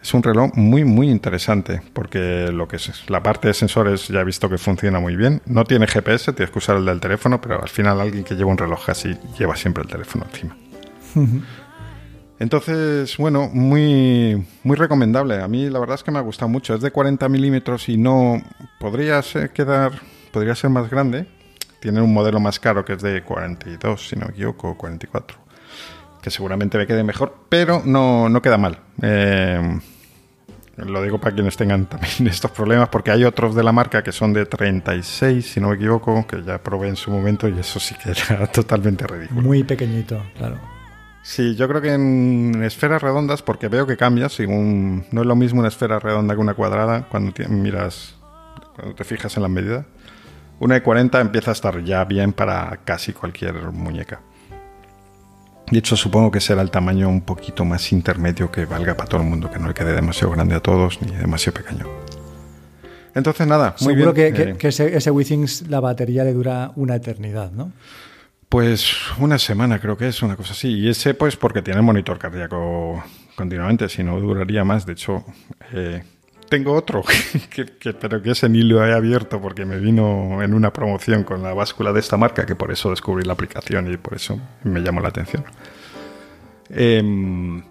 [0.00, 4.20] es un reloj muy, muy interesante, porque lo que es la parte de sensores ya
[4.20, 5.42] he visto que funciona muy bien.
[5.46, 8.50] No tiene GPS, tienes que usar el del teléfono, pero al final alguien que lleva
[8.50, 10.56] un reloj así lleva siempre el teléfono encima.
[12.38, 15.42] Entonces, bueno, muy, muy recomendable.
[15.42, 16.74] A mí la verdad es que me ha gustado mucho.
[16.74, 18.40] Es de 40 milímetros y no
[18.78, 20.00] podría ser, quedar,
[20.32, 21.26] podría ser más grande.
[21.80, 25.47] Tiene un modelo más caro que es de 42, si no me equivoco, 44
[26.28, 28.78] que seguramente me quede mejor, pero no, no queda mal.
[29.00, 29.80] Eh,
[30.76, 34.12] lo digo para quienes tengan también estos problemas, porque hay otros de la marca que
[34.12, 37.80] son de 36, si no me equivoco, que ya probé en su momento y eso
[37.80, 39.40] sí que era totalmente ridículo.
[39.40, 40.58] Muy pequeñito, claro.
[41.22, 45.34] Sí, yo creo que en esferas redondas, porque veo que cambia, según no es lo
[45.34, 48.16] mismo una esfera redonda que una cuadrada, cuando te, miras,
[48.76, 49.84] cuando te fijas en las medidas.
[50.60, 54.20] Una de 40 empieza a estar ya bien para casi cualquier muñeca.
[55.70, 59.20] De hecho, supongo que será el tamaño un poquito más intermedio que valga para todo
[59.22, 61.86] el mundo, que no le quede demasiado grande a todos ni demasiado pequeño.
[63.14, 64.32] Entonces, nada, muy Seguro bien.
[64.34, 67.72] que, que- que ese, ese WeThings la batería le dura una eternidad, ¿no?
[68.48, 70.68] Pues una semana creo que es, una cosa así.
[70.68, 73.02] Y ese pues porque tiene el monitor cardíaco
[73.36, 74.86] continuamente, si no duraría más.
[74.86, 75.24] De hecho,
[75.74, 76.02] eh,
[76.48, 77.02] tengo otro,
[77.54, 81.24] que, que- pero que ese ni lo he abierto porque me vino en una promoción
[81.24, 84.38] con la báscula de esta marca, que por eso descubrí la aplicación y por eso
[84.64, 85.44] me llamó la atención.
[86.70, 87.62] Em,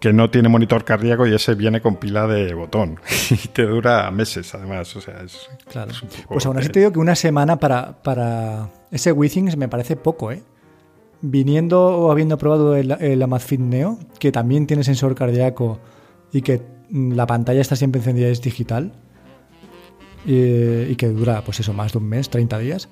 [0.00, 2.98] que no tiene monitor cardíaco y ese viene con pila de botón.
[3.30, 5.48] y te dura meses además, o sea, es...
[5.70, 5.92] Claro.
[5.92, 9.56] es un poco- Pues aún así te digo que una semana para, para ese WeThings
[9.56, 10.42] me parece poco, ¿eh?
[11.24, 15.78] Viniendo o habiendo probado el, el Amazfit Neo, que también tiene sensor cardíaco
[16.32, 16.60] y que
[16.92, 18.92] la pantalla está siempre encendida es digital,
[20.24, 22.88] y que dura, pues eso, más de un mes, 30 días,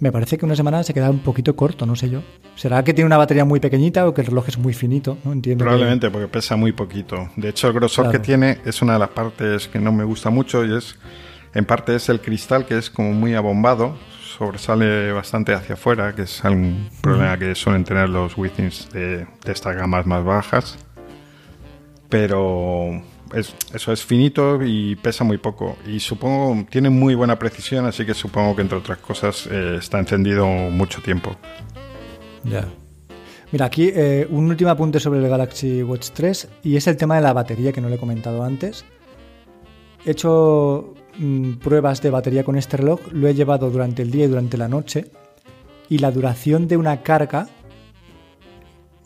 [0.00, 2.22] me parece que una semana se queda un poquito corto, no sé yo.
[2.56, 5.18] ¿Será que tiene una batería muy pequeñita o que el reloj es muy finito?
[5.24, 5.64] No entiendo.
[5.64, 7.28] que- Probablemente, porque pesa muy poquito.
[7.36, 8.18] De hecho, el grosor Claro.
[8.18, 10.96] que tiene es una de las partes que no me gusta mucho y es,
[11.54, 13.96] en parte es el cristal que es como muy abombado,
[14.36, 19.52] sobresale bastante hacia afuera, que es un problema que suelen tener los Withings de, de
[19.52, 20.78] estas gamas más bajas.
[22.08, 23.02] Pero
[23.34, 25.76] es- eso es finito y pesa muy poco.
[25.86, 29.98] Y supongo, tiene muy buena precisión, así que supongo que entre otras cosas eh, está
[29.98, 31.36] encendido mucho tiempo.
[32.44, 32.66] Ya.
[33.52, 37.16] Mira, aquí eh, un último apunte sobre el Galaxy Watch 3 y es el tema
[37.16, 38.84] de la batería que no le he comentado antes.
[40.06, 44.24] He hecho mm, pruebas de batería con este reloj, lo he llevado durante el día
[44.24, 45.10] y durante la noche
[45.90, 47.48] y la duración de una carga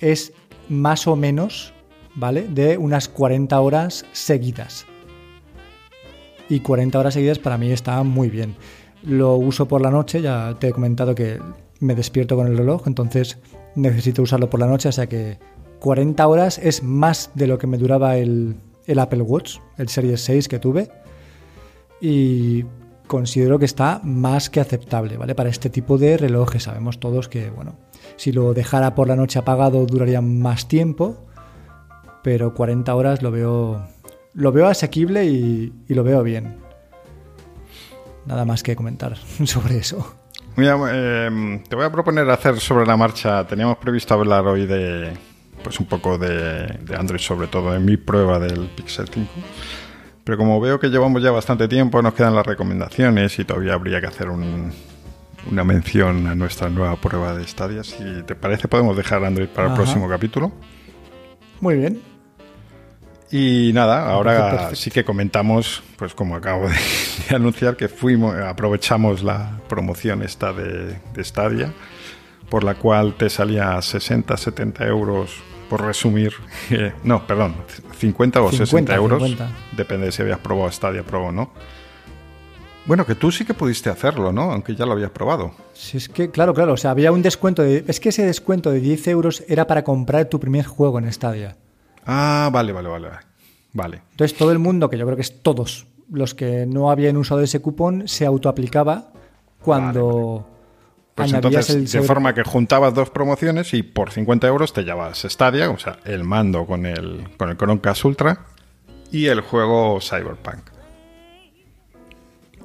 [0.01, 0.33] es
[0.69, 1.73] más o menos,
[2.17, 2.49] ¿vale?
[2.49, 4.87] De unas 40 horas seguidas.
[6.49, 8.57] Y 40 horas seguidas para mí está muy bien.
[9.03, 11.41] Lo uso por la noche, ya te he comentado que
[11.81, 13.39] me despierto con el reloj, entonces
[13.75, 15.39] necesito usarlo por la noche, o sea que
[15.81, 20.21] 40 horas es más de lo que me duraba el, el Apple Watch, el Series
[20.23, 20.89] 6 que tuve.
[22.01, 22.65] Y
[23.07, 25.35] considero que está más que aceptable, ¿vale?
[25.35, 26.65] Para este tipo de relojes.
[26.65, 27.77] Sabemos todos que, bueno,
[28.17, 31.26] si lo dejara por la noche apagado duraría más tiempo,
[32.27, 33.87] pero 40 horas lo veo,
[34.35, 36.57] lo veo asequible y, y lo veo bien.
[38.27, 40.17] Nada más que comentar sobre eso.
[40.57, 43.47] Mira, eh, te voy a proponer hacer sobre la marcha.
[43.47, 45.12] Teníamos previsto hablar hoy de,
[45.62, 49.31] pues un poco de, de Android, sobre todo en mi prueba del Pixel 5.
[50.25, 54.01] Pero como veo que llevamos ya bastante tiempo, nos quedan las recomendaciones y todavía habría
[54.01, 54.73] que hacer un-
[55.49, 57.85] una mención a nuestra nueva prueba de Stadia.
[57.85, 60.51] Si te parece, podemos dejar Android para el próximo capítulo.
[61.61, 62.03] Muy bien.
[63.31, 64.77] Y nada, ahora perfecto.
[64.77, 66.77] sí que comentamos, pues como acabo de,
[67.29, 71.73] de anunciar, que fuimos, aprovechamos la promoción esta de, de Stadia,
[72.49, 76.33] por la cual te salía 60, 70 euros, por resumir,
[76.71, 77.57] eh, no, perdón,
[77.99, 79.51] 50 o 60 50, euros, 50.
[79.73, 81.51] depende de si habías probado Stadia Pro o no.
[82.87, 84.53] Bueno, que tú sí que pudiste hacerlo, ¿no?
[84.53, 85.51] Aunque ya lo habías probado.
[85.73, 87.85] Si es que, claro, claro, o sea, había un descuento de.
[87.89, 91.57] Es que ese descuento de 10 euros era para comprar tu primer juego en Stadia.
[92.07, 93.09] Ah, vale, vale, vale.
[93.73, 94.03] Vale.
[94.12, 97.42] Entonces todo el mundo, que yo creo que es todos los que no habían usado
[97.42, 99.09] ese cupón, se autoaplicaba
[99.61, 100.47] cuando
[101.14, 105.27] Pues entonces, el de forma que juntabas dos promociones y por 50 euros te llevas
[105.29, 108.47] Stadia, o sea, el mando con el, con el Chromecast Ultra
[109.11, 110.71] y el juego Cyberpunk.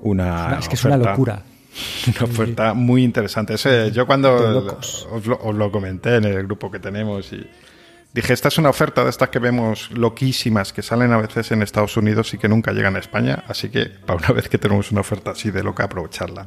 [0.01, 1.43] Una Es que es una locura.
[2.07, 3.53] Una oferta muy interesante.
[3.53, 4.35] Ese, yo cuando
[5.09, 7.47] os lo, os lo comenté en el grupo que tenemos y
[8.13, 11.61] dije, esta es una oferta de estas que vemos loquísimas que salen a veces en
[11.61, 14.91] Estados Unidos y que nunca llegan a España, así que para una vez que tenemos
[14.91, 16.45] una oferta así de loca, aprovecharla.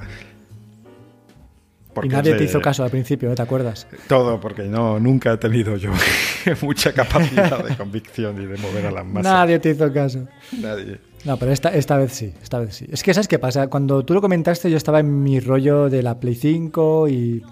[2.02, 3.34] Y nadie te hizo caso al principio.
[3.34, 3.86] ¿te acuerdas?
[4.08, 5.92] todo, porque no, nunca he tenido yo
[6.62, 9.32] mucha capacidad de convicción y de mover a las masas.
[9.32, 10.26] Nadie te hizo caso.
[10.60, 10.98] Nadie.
[11.24, 12.86] No, pero esta, esta vez sí, esta vez sí.
[12.90, 13.68] Es que, ¿sabes qué pasa?
[13.68, 17.42] Cuando tú lo comentaste, yo estaba en mi rollo de la Play 5 y,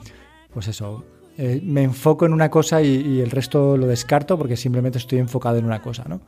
[0.53, 1.05] pues eso,
[1.39, 5.57] eh, me enfoco en una cosa y, el resto lo descarto porque simplemente estoy enfocado
[5.57, 6.21] en una cosa, ¿no?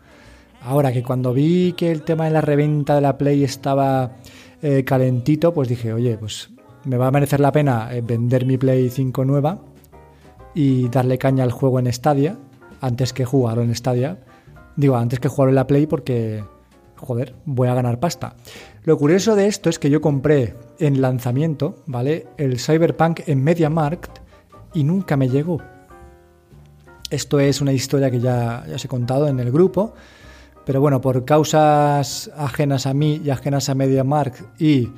[0.63, 4.13] Ahora que cuando vi que el tema de la reventa de la Play estaba
[4.63, 6.51] eh, calentito, pues dije, oye, pues
[6.85, 9.59] me va a merecer la pena eh, vender mi Play 5 nueva
[10.55, 12.39] y darle caña al juego en Stadia
[12.81, 14.21] antes que jugarlo en Stadia.
[14.77, 16.43] Digo, antes que jugarlo en la Play porque,
[16.97, 18.37] joder, voy a ganar pasta.
[18.85, 22.27] Lo curioso de esto es que yo compré en lanzamiento, ¿vale?
[22.39, 24.24] El Cyberpunk en MediaMarkt
[24.75, 25.63] y nunca me llegó.
[27.11, 29.95] Esto es una historia que ya, ya os he contado en el grupo,
[30.65, 34.91] pero bueno, por causas ajenas a mí y ajenas a MediaMarkt y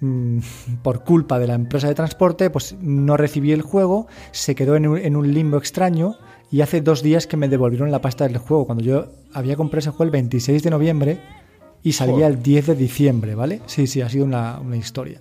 [0.00, 0.38] mm,
[0.82, 5.16] por culpa de la empresa de transporte, pues no recibí el juego, se quedó en
[5.16, 6.16] un, limbo extraño
[6.50, 9.80] y hace dos días que me devolvieron la pasta del juego, cuando yo había comprado
[9.80, 11.20] ese juego el 26 de noviembre
[11.82, 13.60] y salía el 10 de diciembre, ¿vale?
[13.66, 15.20] Sí, sí, ha sido una, una historia.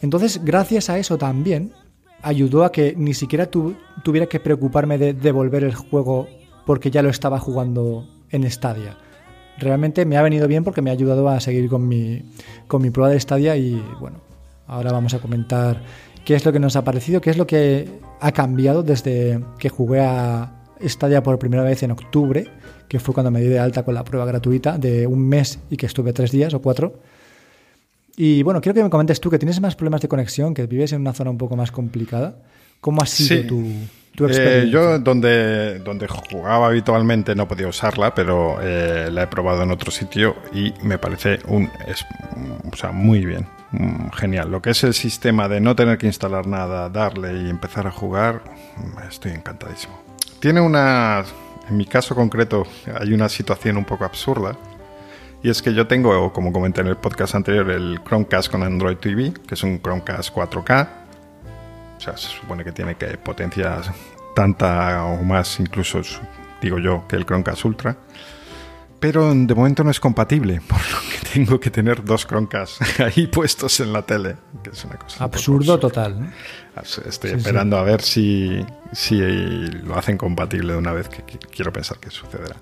[0.00, 1.72] Entonces, gracias a eso también,
[2.22, 6.28] ayudó a que ni siquiera tuviera que preocuparme de devolver el juego
[6.64, 8.96] porque ya lo estaba jugando en Stadia.
[9.58, 12.22] Realmente me ha venido bien porque me ha ayudado a seguir con mi,
[12.66, 14.20] con mi prueba de Stadia y bueno,
[14.66, 15.82] ahora vamos a comentar
[16.24, 17.88] qué es lo que nos ha parecido, qué es lo que
[18.20, 22.48] ha cambiado desde que jugué a Stadia por primera vez en octubre,
[22.88, 25.76] que fue cuando me di de alta con la prueba gratuita de un mes y
[25.76, 26.94] que estuve tres días o cuatro.
[28.16, 30.92] Y bueno, quiero que me comentes tú que tienes más problemas de conexión, que vives
[30.92, 32.36] en una zona un poco más complicada.
[32.80, 33.72] ¿Cómo ha sido tu,
[34.18, 39.70] eh, yo donde, donde jugaba habitualmente no podía usarla, pero eh, la he probado en
[39.70, 42.04] otro sitio y me parece un, es,
[42.70, 44.50] o sea, muy bien, mm, genial.
[44.50, 47.90] Lo que es el sistema de no tener que instalar nada, darle y empezar a
[47.90, 48.42] jugar,
[48.76, 49.98] mm, estoy encantadísimo.
[50.40, 51.24] Tiene una,
[51.68, 52.66] en mi caso concreto,
[53.00, 54.56] hay una situación un poco absurda.
[55.42, 58.96] Y es que yo tengo, como comenté en el podcast anterior, el Chromecast con Android
[58.96, 60.88] TV, que es un Chromecast 4K,
[61.96, 63.90] o sea, se supone que tiene que potencias
[64.36, 66.00] tanta o más, incluso
[66.60, 67.96] digo yo, que el Chromecast Ultra.
[69.00, 73.26] Pero de momento no es compatible, por lo que tengo que tener dos Chromecast ahí
[73.26, 76.32] puestos en la tele, que es una cosa absurdo total.
[77.04, 81.98] Estoy esperando a ver si, si lo hacen compatible de una vez, que quiero pensar
[81.98, 82.54] que sucederá.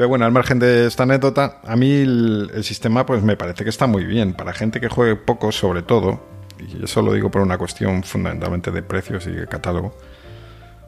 [0.00, 3.64] Pero bueno, al margen de esta anécdota, a mí el, el, sistema pues me parece
[3.64, 4.32] que está muy bien.
[4.32, 6.22] Para gente que juegue poco, sobre todo,
[6.58, 9.94] y eso lo digo por una cuestión fundamentalmente de precios y de catálogo.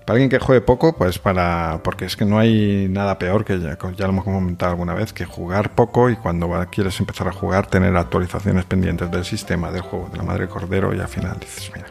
[0.06, 1.82] Para alguien que juegue poco, pues para.
[1.84, 5.12] Porque es que no hay nada peor que ya, ya lo hemos comentado alguna vez,
[5.12, 9.82] que jugar poco y cuando quieres empezar a jugar, tener actualizaciones pendientes del sistema, del
[9.82, 11.88] juego, de la madre cordero, y al final dices, mira.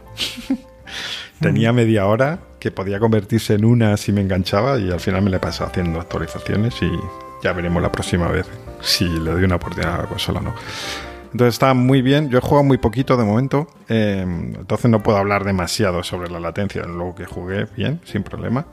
[1.40, 5.32] Tenía media hora que podía convertirse en una si me enganchaba y al final me
[5.32, 6.91] le pasado haciendo actualizaciones y
[7.41, 8.45] ya veremos la próxima vez
[8.82, 10.54] si le doy una oportunidad a la consola o no.
[11.32, 12.30] Entonces está muy bien.
[12.30, 16.39] Yo he jugado muy poquito de momento, eh, entonces no puedo hablar demasiado sobre la
[16.39, 16.84] latencia.
[16.84, 18.67] Luego que jugué bien, sin problema.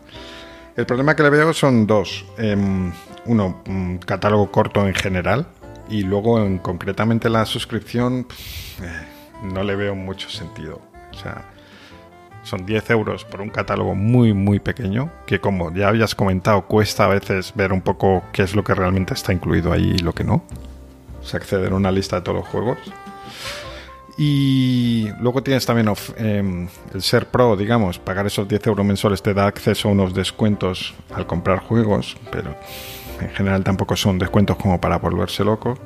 [0.77, 2.27] El problema que le veo son dos.
[2.37, 2.92] Em,
[3.24, 5.46] uno, un catálogo corto en general
[5.88, 8.27] y luego en, concretamente la suscripción
[8.83, 9.07] eh,
[9.44, 10.83] no le veo mucho sentido.
[11.11, 11.58] O sea,
[12.49, 17.05] son 10 euros por un catálogo muy muy pequeño que como ya habías comentado cuesta
[17.05, 20.13] a veces ver un poco qué es lo que realmente está incluido ahí y lo
[20.13, 20.43] que no
[21.37, 22.79] acceder a una lista de todos los juegos.
[24.17, 29.33] Y luego tienes también em, el Ser Pro, digamos, pagar esos 10 euros mensuales te
[29.33, 32.55] da acceso a unos descuentos al comprar juegos, pero
[33.21, 35.79] en general tampoco son descuentos como para volverse loco.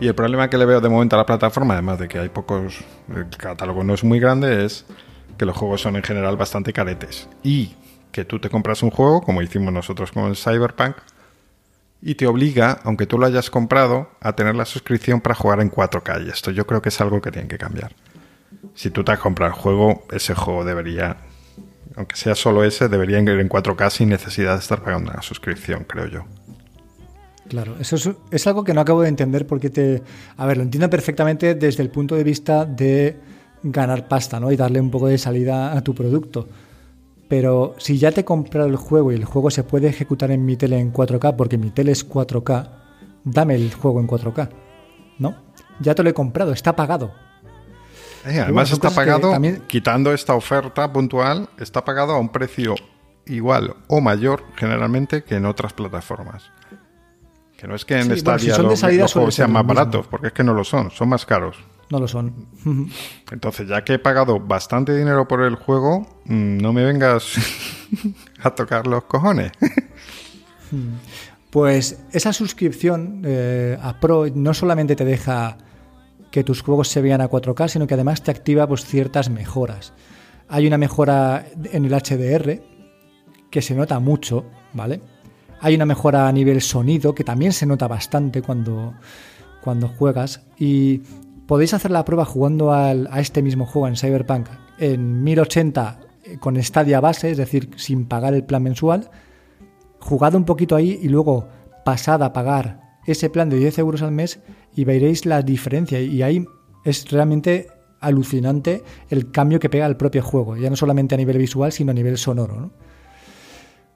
[0.00, 2.28] Y el problema que le veo de momento a la plataforma, además de que hay
[2.28, 2.78] pocos,
[3.14, 4.84] el catálogo no es muy grande, es
[5.38, 7.28] que los juegos son en general bastante caretes.
[7.42, 7.74] Y
[8.12, 10.96] que tú te compras un juego, como hicimos nosotros con el Cyberpunk,
[12.00, 15.70] y te obliga, aunque tú lo hayas comprado, a tener la suscripción para jugar en
[15.70, 16.26] 4K.
[16.26, 17.92] Y esto yo creo que es algo que tienen que cambiar.
[18.74, 21.16] Si tú te has comprado el juego, ese juego debería,
[21.96, 25.84] aunque sea solo ese, debería ir en 4K sin necesidad de estar pagando una suscripción,
[25.84, 26.24] creo yo.
[27.48, 30.02] Claro, eso es, algo que no acabo de entender porque te...
[30.36, 33.16] A ver, lo entiendo perfectamente desde el punto de vista de
[33.62, 34.50] ganar pasta, ¿no?
[34.52, 36.48] Y darle un poco de salida a tu producto.
[37.28, 40.44] Pero si ya te he comprado el juego y el juego se puede ejecutar en
[40.44, 42.70] mi tele en 4K porque mi tele es 4K,
[43.24, 44.48] dame el juego en 4K.
[45.18, 45.34] ¿No?
[45.80, 47.12] Ya te lo he comprado, está pagado.
[48.26, 49.32] Eh, además está pagado,
[49.66, 52.74] quitando esta oferta puntual, está pagado a un precio
[53.26, 56.50] igual o mayor generalmente que en otras plataformas.
[57.56, 60.44] Que no es que en esta Stadia los, juegos sean más baratos, porque es que
[60.44, 61.56] no lo son, son más caros
[61.90, 62.46] no lo son.
[63.30, 67.34] Entonces, ya que he pagado bastante dinero por el juego, mm, no me vengas
[68.42, 69.52] a tocar los cojones.
[71.50, 75.56] pues esa suscripción eh, a Pro no solamente te deja
[76.30, 79.94] que tus juegos se vean a 4K, sino que además te activa pues, ciertas mejoras.
[80.48, 82.62] Hay una mejora en el HDR
[83.50, 85.00] que se nota mucho, ¿vale?
[85.60, 88.94] Hay una mejora a nivel sonido que también se nota bastante cuando,
[89.62, 90.42] cuando juegas.
[90.58, 91.02] Y
[91.48, 96.62] Podéis hacer la prueba jugando a este mismo juego en Cyberpunk en 1080 eh, con
[96.62, 99.10] Stadia base, es decir, sin pagar el plan mensual.
[99.98, 101.48] Jugad un poquito ahí y luego
[101.86, 104.40] pasad a pagar ese plan de 10 euros al mes
[104.76, 105.98] y veréis la diferencia.
[106.02, 106.44] Y ahí
[106.84, 107.68] es realmente
[107.98, 111.92] alucinante el cambio que pega el propio juego, ya no solamente a nivel visual, sino
[111.92, 112.72] a nivel sonoro.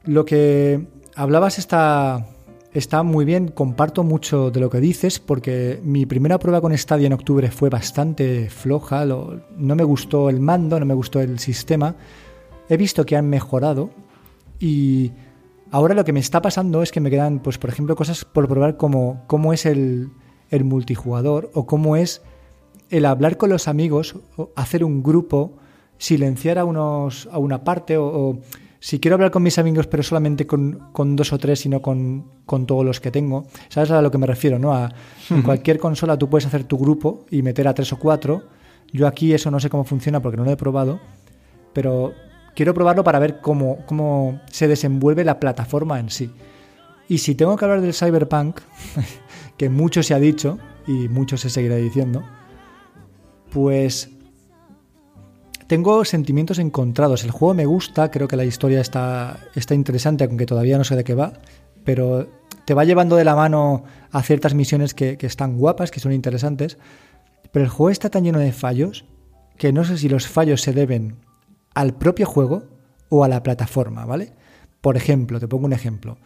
[0.04, 2.26] Lo que hablabas esta,
[2.74, 7.06] está muy bien, comparto mucho de lo que dices, porque mi primera prueba con Stadia
[7.06, 11.96] en octubre fue bastante floja, no me gustó el mando, no me gustó el sistema.
[12.68, 13.90] He visto que han mejorado
[14.58, 15.12] y
[15.70, 18.48] ahora lo que me está pasando es que me quedan, pues por ejemplo, cosas por
[18.48, 20.10] probar como cómo es el,
[20.50, 22.22] el multijugador o cómo es
[22.88, 24.16] el hablar con los amigos,
[24.54, 25.52] hacer un grupo,
[25.98, 28.38] silenciar a, unos, a una parte o
[28.84, 32.66] si quiero hablar con mis amigos, pero solamente con, dos o tres, sino con, con,
[32.66, 34.58] todos los que tengo, ¿sabes a lo que me refiero?
[34.58, 34.74] ¿no?
[34.74, 34.92] A,
[35.30, 38.42] en cualquier consola tú puedes hacer tu grupo y meter a tres o cuatro.
[38.92, 40.98] Yo aquí eso no sé cómo funciona porque no lo he probado,
[41.72, 42.12] pero
[42.56, 46.32] quiero probarlo para ver cómo, cómo se desenvuelve la plataforma en sí.
[47.08, 48.62] Y si tengo que hablar del Cyberpunk,
[49.56, 50.58] que mucho se ha dicho
[50.88, 52.24] y mucho se seguirá diciendo,
[53.52, 54.10] pues
[55.72, 57.24] tengo sentimientos encontrados.
[57.24, 60.96] El juego me gusta, creo que la historia está, está interesante, aunque todavía no sé
[60.96, 61.32] de qué va,
[61.82, 62.28] pero
[62.66, 66.76] te va llevando de la mano a ciertas misiones que, están guapas, que son interesantes,
[67.52, 69.06] pero el juego está tan lleno de fallos
[69.56, 71.16] que no sé si los fallos se deben
[71.72, 72.64] al propio juego
[73.08, 74.34] o a la plataforma, ¿vale?
[74.82, 76.18] Por ejemplo, te pongo un ejemplo.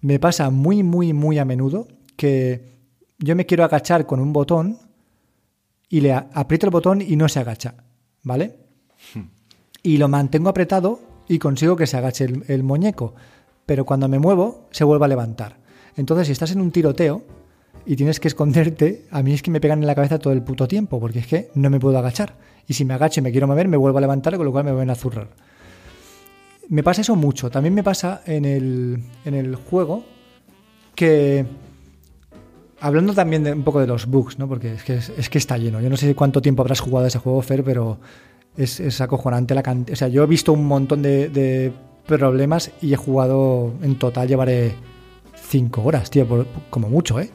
[0.00, 2.78] Me pasa muy, muy, muy a menudo que
[3.18, 4.78] yo me quiero agachar con un botón
[5.88, 7.74] y le aprieto el botón y no se agacha,
[8.22, 8.61] ¿vale?
[9.82, 13.14] y lo mantengo apretado y consigo que se agache el, muñeco.
[13.66, 15.58] Pero cuando me muevo, se vuelve a levantar.
[15.96, 17.22] Entonces, si estás en un tiroteo
[17.86, 20.42] y tienes que esconderte, a mí es que me pegan en la cabeza todo el
[20.42, 22.36] puto tiempo, porque es que no me puedo agachar.
[22.66, 24.64] Y si me agacho y me quiero mover, me vuelvo a levantar, con lo cual
[24.64, 25.28] me voy a zurrar.
[26.68, 27.50] Me pasa eso mucho.
[27.50, 30.04] También me pasa en el, en el juego
[30.94, 31.46] que
[32.80, 34.48] hablando también de un poco de los bugs, ¿no?
[34.48, 35.80] Porque es que, es que está lleno.
[35.80, 38.00] Yo no sé cuánto tiempo habrás jugado ese juego, Fer, pero
[38.56, 39.94] es, acojonante la cantidad.
[39.94, 41.72] O sea, yo he visto un montón de,
[42.06, 44.74] problemas y he jugado en total, llevaré
[45.36, 47.30] 5 horas, tío, como mucho, ¿eh?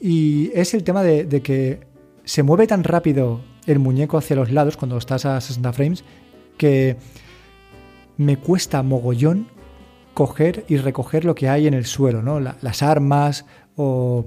[0.00, 1.80] Y es el tema de, que
[2.24, 6.04] se mueve tan rápido el muñeco hacia los lados cuando estás a 60 frames
[6.56, 6.96] que
[8.16, 9.48] me cuesta mogollón
[10.14, 12.40] coger y recoger lo que hay en el suelo, ¿no?
[12.40, 14.26] las armas o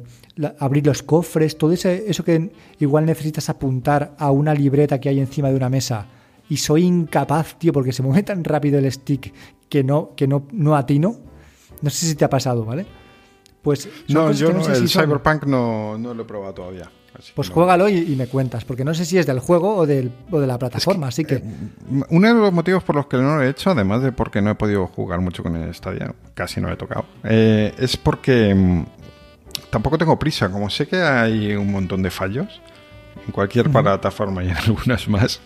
[0.60, 5.20] abrir los cofres, todo ese, eso que igual necesitas apuntar a una libreta que hay
[5.20, 6.08] encima de una mesa
[6.50, 9.34] y soy incapaz, tío, porque se mueve tan rápido el stick
[9.70, 11.16] que no, que no, no atino.
[11.82, 12.86] No sé si te ha pasado, ¿vale?
[13.62, 16.90] Pues no, yo no, el Cyberpunk no, no, lo he probado todavía.
[17.34, 20.40] pues juégalo y, me cuentas, porque no sé si es del juego o, del, o
[20.40, 21.36] de la plataforma, así que...
[21.36, 21.44] Eh,
[22.10, 24.52] uno de los motivos por los que no lo he hecho, además de porque no
[24.52, 28.86] he podido jugar mucho con el Stadia, casi no he tocado, eh, es porque mm,
[29.76, 30.50] tampoco tengo prisa.
[30.50, 32.62] Como sé que hay un montón de fallos
[33.26, 35.42] en cualquier plataforma y en algunas más.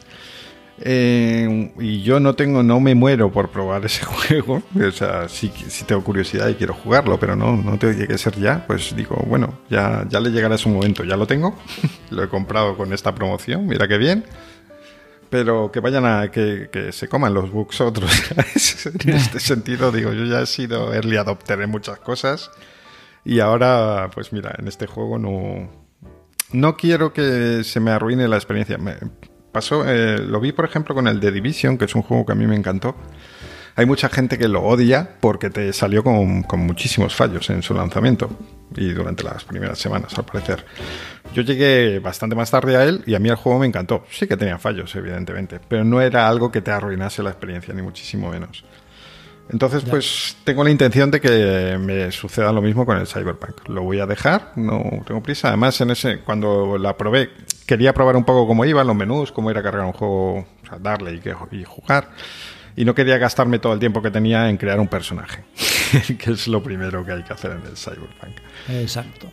[0.82, 4.62] Eh, y yo no tengo, no me muero por probar ese juego.
[4.76, 5.52] O sea, sí,
[5.88, 8.68] tengo curiosidad y quiero jugarlo, pero no, no tiene que ser ya.
[8.68, 11.04] Pues digo, bueno, ya, ya le llegará su momento.
[11.04, 11.58] Ya lo tengo.
[12.12, 13.66] lo he comprado con esta promoción.
[13.66, 14.26] Mira qué bien.
[15.32, 18.12] Pero que vayan a que, que se coman los bugs otros.
[18.86, 22.52] en este sentido, digo, yo ya he sido early adopter en muchas cosas.
[23.26, 25.70] Y ahora, pues mira, en este juego no,
[26.52, 28.78] no quiero que se me arruine la experiencia.
[29.52, 32.32] Pasó, eh, lo vi por ejemplo con el The Division, que es un juego que
[32.32, 32.96] a mí me encantó.
[33.76, 37.74] Hay mucha gente que lo odia porque te salió con, con muchísimos fallos en su
[37.74, 38.30] lanzamiento
[38.76, 40.66] y durante las primeras semanas, al parecer.
[41.34, 44.06] Yo llegué bastante más tarde a él y a mí el juego me encantó.
[44.12, 47.82] Sí que tenía fallos, evidentemente, pero no era algo que te arruinase la experiencia, ni
[47.82, 48.66] muchísimo menos.
[49.52, 53.68] Entonces, pues tengo la intención de que me suceda lo mismo con el Cyberpunk.
[53.68, 55.48] Lo voy a dejar, no tengo prisa.
[55.48, 57.32] Además, en ese, cuando la probé,
[57.66, 60.78] quería probar un poco cómo iban los menús, cómo era cargar un juego, o sea,
[60.78, 62.12] darle y, y jugar.
[62.76, 65.44] Y no quería gastarme todo el tiempo que tenía en crear un personaje,
[66.20, 68.38] que es lo primero que hay que hacer en el Cyberpunk.
[68.70, 69.30] Exacto.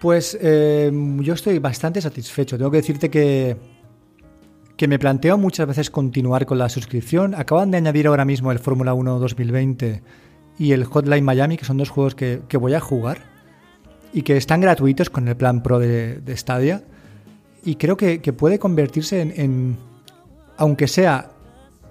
[0.00, 2.58] Pues eh, yo estoy bastante satisfecho.
[2.58, 3.56] Tengo que decirte que
[4.78, 7.34] que me planteo muchas veces continuar con la suscripción.
[7.34, 10.02] Acaban de añadir ahora mismo el Fórmula 1 2020
[10.56, 13.18] y el Hotline Miami, que son dos juegos que, voy a jugar
[14.12, 16.84] y que están gratuitos con el plan Pro de, Stadia.
[17.64, 19.76] Y creo que, puede convertirse en,
[20.56, 21.32] aunque sea,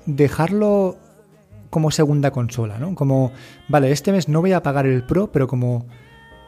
[0.06, 0.96] dejarlo
[1.70, 2.96] como segunda consola, ¿no?
[2.96, 3.34] Como,
[3.68, 5.88] vale, este mes no voy a pagar el Pro, pero como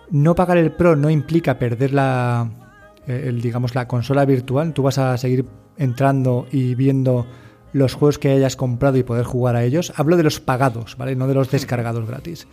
[0.09, 2.49] no pagar el Pro no implica perder la,
[3.07, 5.45] el, digamos, la consola virtual, tú vas a seguir
[5.80, 7.25] entrando y viendo
[7.73, 9.93] los juegos que hayas comprado y poder jugar a ellos.
[9.95, 11.15] Hablo de los pagados, ¿vale?
[11.15, 12.47] No de los descargados gratis.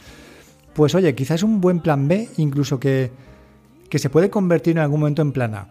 [0.73, 3.11] Pues oye, quizás es un buen plan B, incluso que,
[3.89, 5.69] que se puede convertir en algún momento en plan A.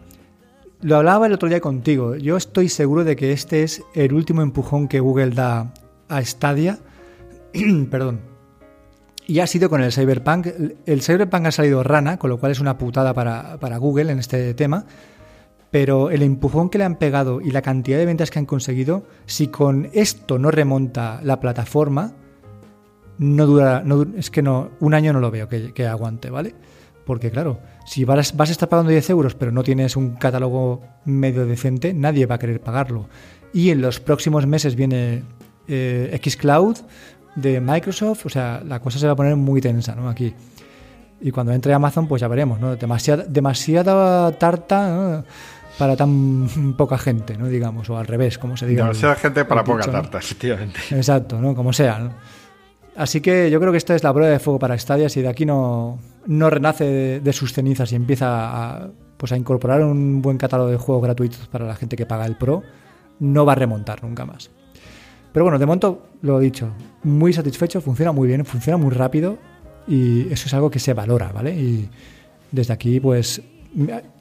[0.82, 2.16] Lo hablaba el otro día contigo.
[2.16, 5.72] Yo estoy seguro de que este es el último empujón que Google da
[6.08, 6.78] a Stadia.
[7.90, 8.20] Perdón.
[9.26, 10.48] Y ha sido con el Cyberpunk.
[10.84, 14.18] El Cyberpunk ha salido rana, con lo cual es una putada para, para Google en
[14.18, 14.84] este tema.
[15.70, 19.04] Pero el empujón que le han pegado y la cantidad de ventas que han conseguido,
[19.26, 22.14] si con esto no remonta la plataforma,
[23.18, 26.54] no dura, no, es que no, un año no lo veo que, aguante, ¿vale?
[27.04, 31.46] Porque claro, si vas, a estar pagando 10 euros pero no tienes un catálogo medio
[31.46, 33.08] decente, nadie va a querer pagarlo.
[33.52, 35.22] Y en los próximos meses viene
[35.68, 36.76] eh, Xcloud
[37.36, 40.08] de Microsoft, o sea, la cosa se va a poner muy tensa, ¿no?
[40.08, 40.34] Aquí.
[41.20, 42.76] Y cuando entre Amazon, pues ya veremos, ¿no?
[42.76, 45.24] Demasiada tarta
[45.78, 47.46] para tan poca gente, ¿no?
[47.46, 48.84] Digamos, o al revés, como se diga.
[48.84, 50.80] Demasiada gente para poca tarta, efectivamente.
[50.90, 51.54] Exacto, ¿no?
[51.54, 52.10] Como sea, ¿no?
[52.96, 55.08] Así que yo creo que esta es la prueba de fuego para Stadia.
[55.08, 59.82] Si de aquí no, no renace de, sus cenizas y empieza a, pues a incorporar
[59.82, 62.62] un buen catálogo de juegos gratuitos para la gente que paga el Pro,
[63.20, 64.50] no va a remontar nunca más.
[65.32, 66.70] Pero bueno, de momento lo he dicho,
[67.02, 69.36] muy satisfecho, funciona muy bien, funciona muy rápido
[69.86, 71.54] y eso es algo que se valora, ¿vale?
[71.54, 71.90] Y
[72.50, 73.42] desde aquí, pues,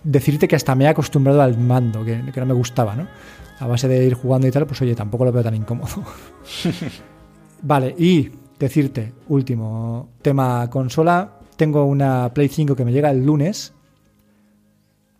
[0.03, 3.07] decirte que hasta me he acostumbrado al mando, que, que no me gustaba, ¿no?
[3.59, 6.03] A base de ir jugando y tal, pues oye, tampoco lo veo tan incómodo.
[7.61, 8.29] vale, y
[8.59, 13.73] decirte, último tema consola, tengo una Play 5 que me llega el lunes,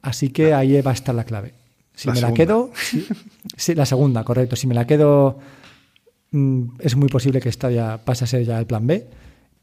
[0.02, 1.54] así que ahí va a estar la clave.
[1.94, 2.72] Si me la quedo,
[3.56, 4.58] sí, la segunda, correcto.
[4.58, 5.40] Si me la quedo,
[6.32, 9.08] mm, es muy posible que esta ya pase a ser ya el plan B.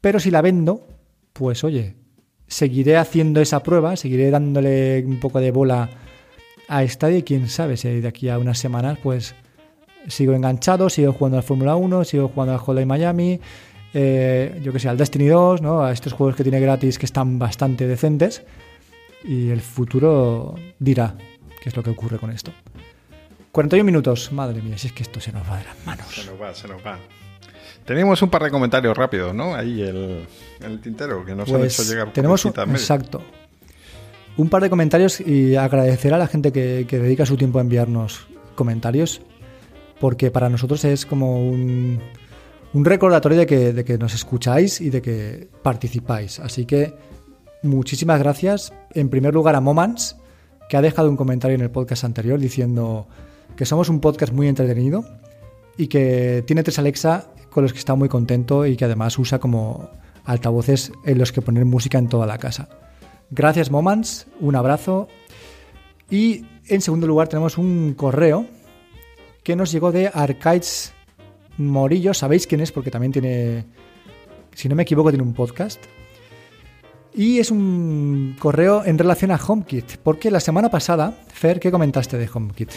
[0.01, 0.87] Pero si la vendo,
[1.31, 1.95] pues oye,
[2.53, 5.89] seguiré haciendo esa prueba, seguiré dándole un poco de bola
[6.67, 9.33] a Stadia y quién sabe si de aquí a unas semanas, pues
[10.07, 13.39] sigo enganchado, sigo jugando al Fórmula 1, sigo jugando al Holiday Miami,
[13.95, 15.83] eh, yo que sé, al Destiny 2, ¿no?
[15.83, 18.43] a estos juegos que tiene gratis que están bastante decentes.
[19.23, 21.15] Y el futuro dirá
[21.61, 22.51] qué es lo que ocurre con esto.
[23.51, 26.07] 41 minutos, madre mía, si es que esto se nos va de las manos.
[26.07, 26.99] Se nos va, se nos va.
[27.85, 29.55] Tenemos un par de comentarios rápidos, ¿no?
[29.55, 30.25] Ahí el,
[30.61, 32.13] el tintero que nos han pues hecho llegar.
[32.13, 33.21] Tenemos un, exacto.
[34.37, 37.61] Un par de comentarios y agradecer a la gente que, que dedica su tiempo a
[37.61, 39.21] enviarnos comentarios
[40.03, 42.01] porque para nosotros es como un,
[42.73, 46.41] recordatorio de que, nos escucháis y de que participáis.
[46.41, 46.93] Así que
[47.61, 48.73] muchísimas gracias.
[48.93, 50.17] En primer lugar a Momans,
[50.67, 53.07] que ha dejado un comentario en el podcast anterior diciendo
[53.55, 55.05] que somos un podcast muy entretenido
[55.77, 59.39] y que tiene tres Alexa con los que está muy contento y que además usa
[59.39, 59.89] como
[60.25, 62.69] altavoces en los que poner música en toda la casa.
[63.29, 65.07] Gracias Momans, un abrazo.
[66.09, 68.45] Y en segundo lugar tenemos un correo
[69.43, 70.93] que nos llegó de Arcades
[71.57, 72.13] Morillo.
[72.13, 72.71] ¿Sabéis quién es?
[72.71, 73.65] Porque también tiene,
[74.53, 75.83] si no me equivoco, tiene un podcast.
[77.15, 79.97] Y es un correo en relación a HomeKit.
[79.97, 82.71] Porque la semana pasada, Fer, ¿qué comentaste de HomeKit?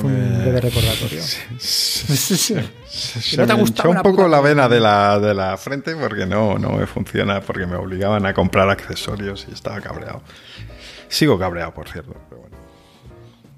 [0.00, 1.22] Fue un breve recordatorio.
[1.58, 6.58] Se, ¿No te me un poco la vena de la, de la frente porque no,
[6.58, 10.22] no me funciona, porque me obligaban a comprar accesorios y estaba cabreado.
[11.08, 12.14] Sigo cabreado, por cierto.
[12.28, 12.56] Pero bueno.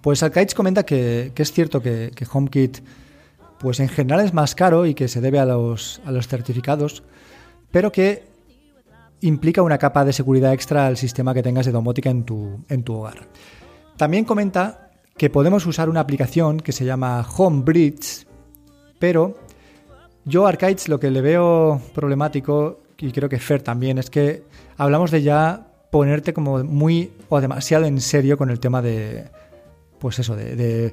[0.01, 2.79] Pues Arcades comenta que, es cierto que, HomeKit
[3.59, 7.03] pues en general es más caro y que se debe a los, a los certificados,
[7.71, 8.25] pero que
[9.21, 12.83] implica una capa de seguridad extra al sistema que tengas de domótica en tu, en
[12.83, 13.29] tu hogar.
[13.97, 14.84] También comenta
[15.17, 18.27] que podemos usar una aplicación que se llama HomeBridge,
[18.99, 19.37] pero
[20.25, 24.43] yo Arcades lo que le veo problemático, y creo que Fer también, es que
[24.77, 29.25] hablamos de ya ponerte como muy o demasiado en serio con el tema de,
[30.01, 30.93] pues eso, de,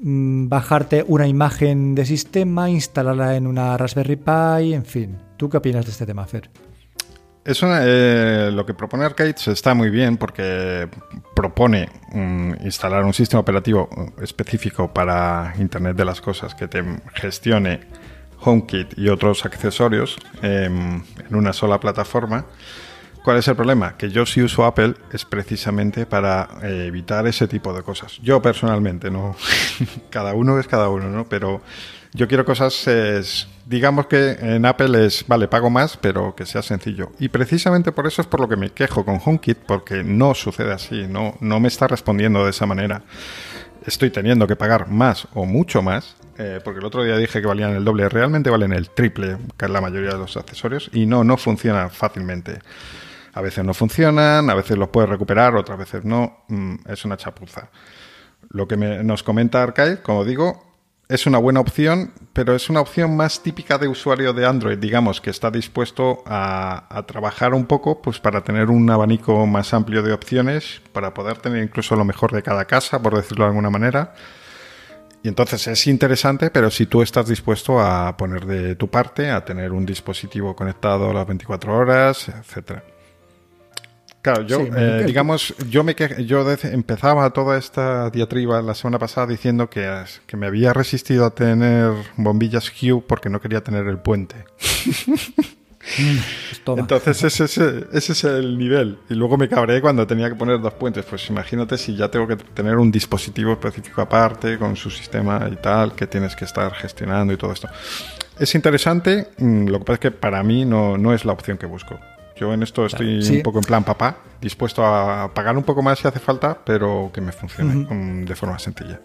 [0.00, 5.16] mm, bajarte una imagen de sistema, instalarla en una Raspberry Pi, en fin.
[5.36, 6.50] ¿Tú qué opinas de este tema, Fer?
[7.44, 10.88] Es eh, lo que propone Arcades está muy bien porque
[11.34, 13.88] propone mm, instalar un sistema operativo
[14.22, 16.82] específico para Internet de las Cosas que te
[17.14, 17.80] gestione
[18.40, 22.46] HomeKit y otros accesorios em, en una sola plataforma
[23.24, 23.96] ¿Cuál es el problema?
[23.96, 28.18] Que yo si uso Apple es precisamente para eh, evitar ese tipo de cosas.
[28.22, 29.34] Yo personalmente, no.
[30.10, 31.24] cada uno es cada uno, ¿no?
[31.26, 31.62] Pero
[32.14, 37.10] yo quiero cosas, digamos que en Apple es, vale, pago más, pero que sea sencillo.
[37.18, 40.72] Y precisamente por eso es por lo que me quejo con HomeKit, porque no sucede
[40.72, 43.02] así, no, no me está respondiendo de esa manera.
[43.84, 47.48] Estoy teniendo que pagar más o mucho más, eh, porque el otro día dije que
[47.48, 51.06] valían el doble, realmente valen el triple, que es la mayoría de los accesorios, y
[51.06, 52.60] no, no funciona fácilmente.
[53.32, 56.44] A veces no funcionan, a veces los puedes recuperar, otras veces no.
[56.46, 57.70] Mm, es una chapuza.
[58.50, 60.73] Lo que nos comenta Arcade, como digo,
[61.14, 65.20] es una buena opción, pero es una opción más típica de usuario de Android, digamos,
[65.20, 70.12] que está dispuesto a, trabajar un poco pues para tener un abanico más amplio de
[70.12, 74.14] opciones, para poder tener incluso lo mejor de cada casa, por decirlo de alguna manera.
[75.22, 79.44] Y entonces es interesante, pero si tú estás dispuesto a poner de tu parte, a
[79.44, 82.93] tener un dispositivo conectado las 24 horas, etcétera.
[84.24, 85.94] Claro, yo, eh, digamos, yo me
[86.24, 89.86] yo empezaba toda esta diatriba la semana pasada diciendo que,
[90.26, 94.36] que me había resistido a tener bombillas Hue porque no quería tener el puente.
[95.98, 96.16] Mm,
[96.64, 98.98] pues Entonces ese, ese, ese, es el nivel.
[99.10, 101.04] Y luego me cabré cuando tenía que poner dos puentes.
[101.04, 105.56] Pues imagínate si ya tengo que tener un dispositivo específico aparte con su sistema y
[105.56, 107.68] tal, que tienes que estar gestionando y todo esto.
[108.38, 111.58] Es interesante, mm, lo que pasa es que para mí no, no es la opción
[111.58, 112.00] que busco.
[112.36, 116.00] Yo en esto estoy un poco en plan papá, dispuesto a pagar un poco más
[116.00, 119.00] si hace falta, pero que me funcione de forma sencilla.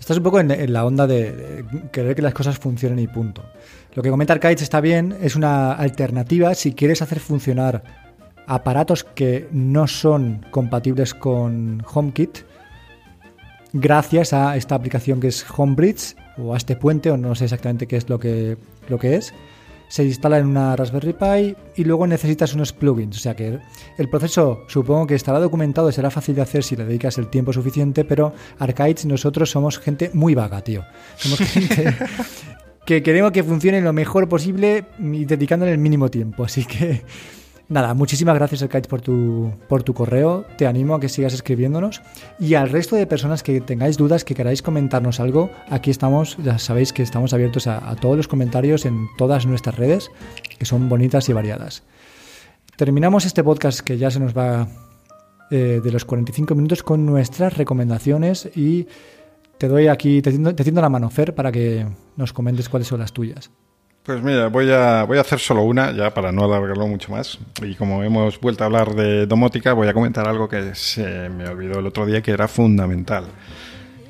[0.00, 3.44] Estás un poco en, la onda de, querer que las cosas funcionen y punto.
[3.94, 7.84] Lo que comenta Arcades está bien, es una alternativa si quieres hacer funcionar
[8.48, 12.38] aparatos que no son compatibles con HomeKit,
[13.72, 17.86] gracias a esta aplicación que es HomeBridge o a este puente, o no sé exactamente
[17.86, 18.56] qué es lo que,
[18.88, 19.32] lo que es
[19.92, 23.14] se instala en una Raspberry Pi y luego necesitas unos plugins.
[23.14, 23.58] O sea que
[23.98, 27.28] el proceso supongo que estará documentado y será fácil de hacer si le dedicas el
[27.28, 30.82] tiempo suficiente, pero Arcades nosotros somos gente muy vaga, tío.
[31.16, 31.94] Somos gente
[32.86, 36.44] que queremos que funcione lo mejor posible y dedicándole el mínimo tiempo.
[36.44, 37.02] Así que
[37.72, 40.44] Nada, muchísimas gracias, Arcades, por tu, por tu correo.
[40.58, 42.02] Te animo a que sigas escribiéndonos.
[42.38, 46.36] Y al resto de personas que tengáis dudas, que queráis comentarnos algo, aquí estamos.
[46.44, 50.10] Ya sabéis que estamos abiertos a, todos los comentarios en todas nuestras redes,
[50.58, 51.82] que son bonitas y variadas.
[52.76, 54.68] Terminamos este podcast que ya se nos va
[55.50, 58.86] eh, de los 45 minutos con nuestras recomendaciones y
[59.56, 61.86] te doy aquí, te te tiendo la mano, Fer, para que
[62.18, 63.50] nos comentes cuáles son las tuyas.
[64.04, 67.38] Pues mira, voy a, voy a hacer solo una, ya para no alargarlo mucho más.
[67.62, 71.46] Y como hemos vuelto a hablar de domótica, voy a comentar algo que se me
[71.48, 73.26] olvidó el otro día que era fundamental.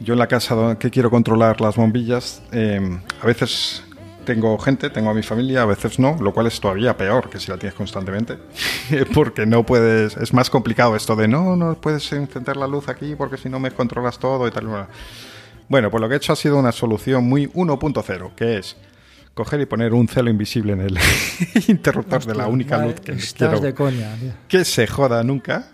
[0.00, 3.84] Yo en la casa que quiero controlar las bombillas, em, a veces
[4.24, 7.38] tengo gente, tengo a mi familia, a veces no, lo cual es todavía peor que
[7.38, 8.38] si la tienes constantemente,
[9.14, 13.14] porque no puedes, es más complicado esto de no, no puedes encender la luz aquí
[13.14, 14.86] porque si no me controlas todo y tal.
[15.68, 18.76] Bueno, pues lo que he hecho ha sido una solución muy 1.0, que es
[19.34, 20.98] coger y poner un celo invisible en el
[21.68, 24.16] interruptor de la única luz que quiero de coña,
[24.48, 25.68] que se joda nunca.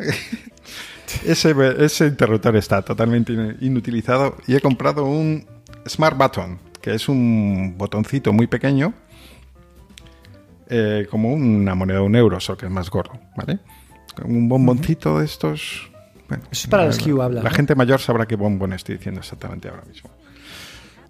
[1.25, 5.47] ese, ese interruptor está totalmente inutilizado y he comprado un
[5.87, 8.95] Smart Button, que es un botoncito muy pequeño,
[10.69, 13.59] eh, como una moneda de un euro, solo que es más gordo, ¿vale?
[14.25, 15.91] Un bomboncito de estos...
[16.51, 17.43] es para los que habla.
[17.43, 20.11] La gente mayor sabrá qué bombón estoy diciendo exactamente ahora mismo.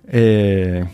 [0.07, 0.85] Eh,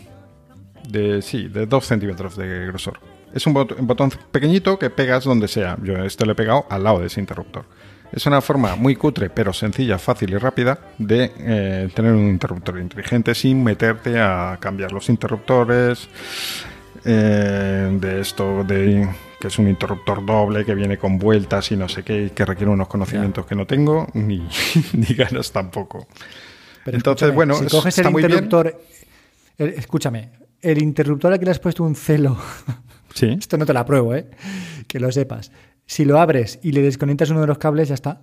[0.95, 2.99] de, sí, de 2 centímetros de grosor.
[3.33, 5.77] Es un, botón pequeñito que pegas donde sea.
[5.83, 7.65] Yo este lo he pegado al lado de ese interruptor.
[8.11, 12.79] Es una forma muy cutre, pero sencilla, fácil y rápida de eh, tener un interruptor
[12.79, 16.07] inteligente sin meterte a cambiar los interruptores.
[17.03, 19.07] Eh, de esto de
[19.39, 22.45] que es un interruptor doble que viene con vueltas y no sé qué, y que
[22.45, 24.47] requiere unos conocimientos que no tengo, ni,
[24.93, 26.07] ni ganas tampoco.
[26.85, 28.81] Pero Entonces, bueno, si coges el interruptor,
[29.57, 30.29] escúchame,
[30.61, 32.37] el interruptor al que le has puesto un celo.
[33.13, 33.27] Sí.
[33.39, 34.29] Esto no te lo apruebo, ¿eh?
[34.89, 35.49] Que lo sepas.
[35.85, 38.19] Si lo abres y le desconectas uno de los cables, ya está.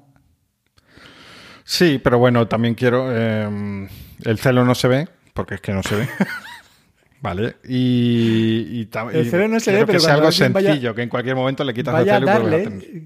[1.65, 3.11] Sí, pero bueno, también quiero.
[3.11, 3.89] Em,
[4.23, 6.09] el celo no se ve, porque es que no se ve.
[7.23, 11.37] Vale, y, El celo no se ve, pero que sea algo sencillo, que en cualquier
[11.37, 13.03] momento le quitas el celo y vuelves a tener.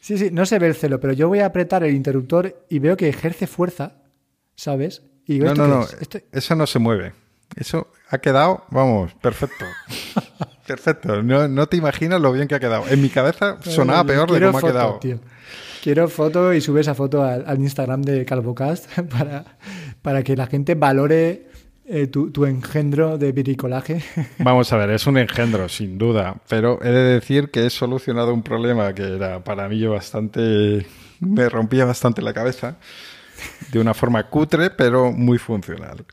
[0.00, 2.80] Sí, sí, no se ve el celo, pero yo voy a apretar el interruptor y
[2.80, 4.02] veo que ejerce fuerza,
[4.56, 5.02] ¿sabes?
[5.24, 5.86] Y no, no, no,
[6.32, 7.14] eso no se mueve.
[7.56, 9.64] Eso ha quedado, vamos, perfecto.
[10.66, 11.22] perfecto.
[11.22, 12.84] No, te imaginas lo bien que ha quedado.
[12.88, 15.00] En mi cabeza sonaba peor de cómo ha quedado.
[15.82, 19.44] Quiero foto y sube esa foto al, Instagram de CalvoCast para,
[20.00, 21.46] para que la gente valore
[21.86, 24.02] eh, tu, engendro de viricolaje.
[24.38, 28.32] Vamos a ver, es un engendro, sin duda, pero he de decir que he solucionado
[28.32, 30.86] un problema que era para mí bastante...
[31.20, 32.78] me rompía bastante la cabeza
[33.70, 36.06] de una forma cutre, pero muy funcional.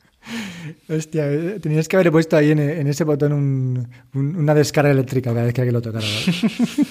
[0.88, 5.60] Hostia, tenías que haber puesto ahí en, ese botón una descarga eléctrica cada vez que
[5.60, 6.06] alguien lo tocara.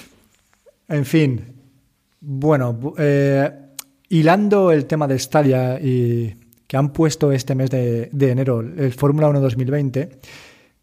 [0.88, 1.40] en fin,
[2.20, 3.50] bueno, eh,
[4.08, 6.34] hilando el tema de Stadia y
[6.66, 10.20] que han puesto este mes de, enero el Fórmula 1 2020,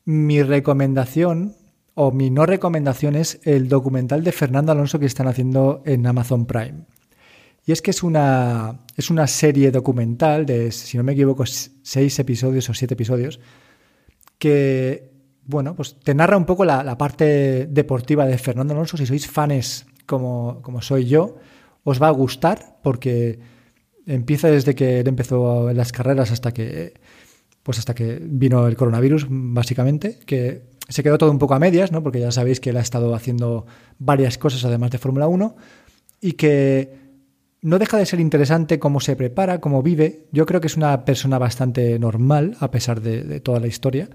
[0.05, 1.55] mi recomendación
[1.95, 6.45] o mi no recomendación es el documental de Fernando Alonso que están haciendo en Amazon
[6.45, 6.85] Prime.
[7.69, 12.17] Y es que es una, es una serie documental de, si no me equivoco, seis
[12.17, 13.39] episodios o siete episodios,
[14.39, 15.11] que,
[15.45, 18.97] bueno, pues te narra un poco la, parte deportiva de Fernando Alonso.
[18.97, 21.35] Si sois fans como, como soy yo,
[21.83, 23.37] os va a gustar porque
[24.07, 26.95] empieza desde que él empezó las carreras hasta que
[27.61, 31.91] pues hasta que vino el coronavirus, básicamente, que se quedó todo un poco a medias,
[31.91, 32.01] ¿no?
[32.01, 33.67] porque ya sabéis que él ha estado haciendo
[33.99, 35.55] varias cosas además de Fórmula 1
[36.19, 37.08] y que
[37.61, 40.27] no deja de ser interesante cómo se prepara, cómo vive.
[40.31, 44.09] Yo creo que es una persona bastante normal, a pesar de, toda la historia,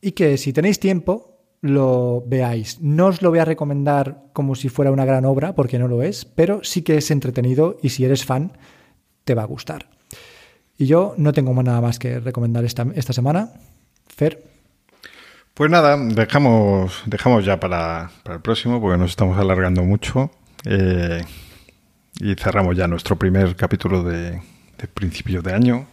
[0.00, 2.80] y que si tenéis tiempo, lo veáis.
[2.80, 6.02] No os lo voy a recomendar como si fuera una gran obra, porque no lo
[6.02, 8.52] es, pero sí que es entretenido y si eres fan,
[9.24, 9.88] te va a gustar.
[10.76, 13.52] Y yo no tengo nada más que recomendar esta, esta semana.
[14.06, 14.42] Fer.
[15.54, 20.30] Pues nada, dejamos, dejamos ya para, para el próximo, porque nos estamos alargando mucho.
[20.66, 21.22] Eh,
[22.20, 24.40] y cerramos ya nuestro primer capítulo de,
[24.78, 25.86] de principios de año,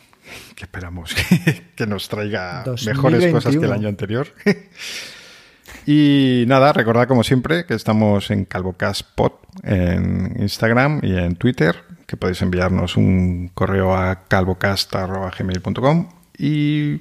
[0.55, 1.15] que esperamos
[1.75, 2.93] que, nos traiga 2021.
[2.93, 4.27] mejores cosas que el año anterior.
[5.85, 9.31] y nada, recordad como siempre que estamos en CalvoCastPod
[9.63, 11.75] en Instagram y en Twitter,
[12.07, 16.99] que podéis enviarnos un correo a calvocast.gmail.com y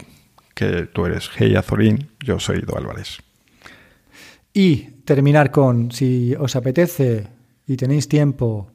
[0.55, 3.19] que tú eres Hey Azorín, yo soy Do Álvarez.
[4.55, 7.29] Y terminar con, si os apetece
[7.67, 8.71] y tenéis tiempo,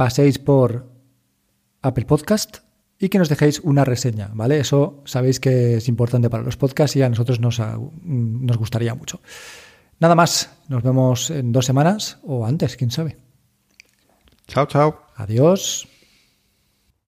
[0.00, 0.88] paséis por
[1.82, 2.58] Apple Podcast
[2.98, 4.58] y que nos dejéis una reseña, ¿vale?
[4.58, 8.94] Eso sabéis que es importante para los podcasts y a nosotros nos, ha- nos gustaría
[8.94, 9.20] mucho.
[9.98, 13.18] Nada más, nos vemos en dos semanas o antes, quién sabe.
[14.48, 15.02] Chao, chao.
[15.16, 15.86] Adiós.